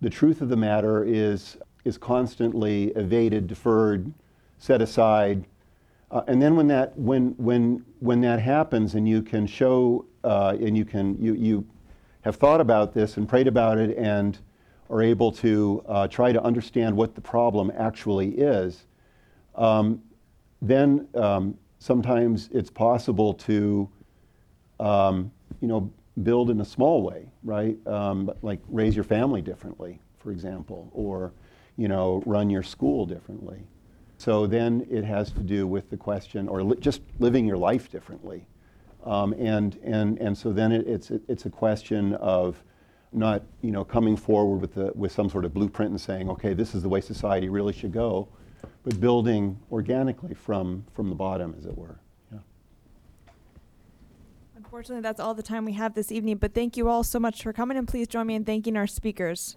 [0.01, 4.13] the truth of the matter is, is constantly evaded, deferred,
[4.59, 5.45] set aside,
[6.11, 10.57] uh, and then when that when when when that happens, and you can show uh,
[10.61, 11.67] and you can you you
[12.21, 14.39] have thought about this and prayed about it and
[14.91, 18.87] are able to uh, try to understand what the problem actually is,
[19.55, 20.03] um,
[20.63, 23.89] then um, sometimes it's possible to
[24.81, 25.31] um,
[25.61, 25.91] you know
[26.23, 27.77] build in a small way, right?
[27.87, 31.33] Um, like raise your family differently, for example, or
[31.77, 33.67] you know run your school differently.
[34.19, 37.91] So then it has to do with the question, or li- just living your life
[37.91, 38.47] differently.
[39.05, 42.63] Um, and, and, and so then it, it's, it's a question of
[43.17, 46.55] not you know, coming forward with, the, with some sort of blueprint and saying, okay,
[46.55, 48.29] this is the way society really should go,
[48.85, 51.99] but building organically from, from the bottom, as it were.
[52.31, 52.39] Yeah.
[54.57, 57.43] Unfortunately, that's all the time we have this evening, but thank you all so much
[57.43, 59.57] for coming, and please join me in thanking our speakers.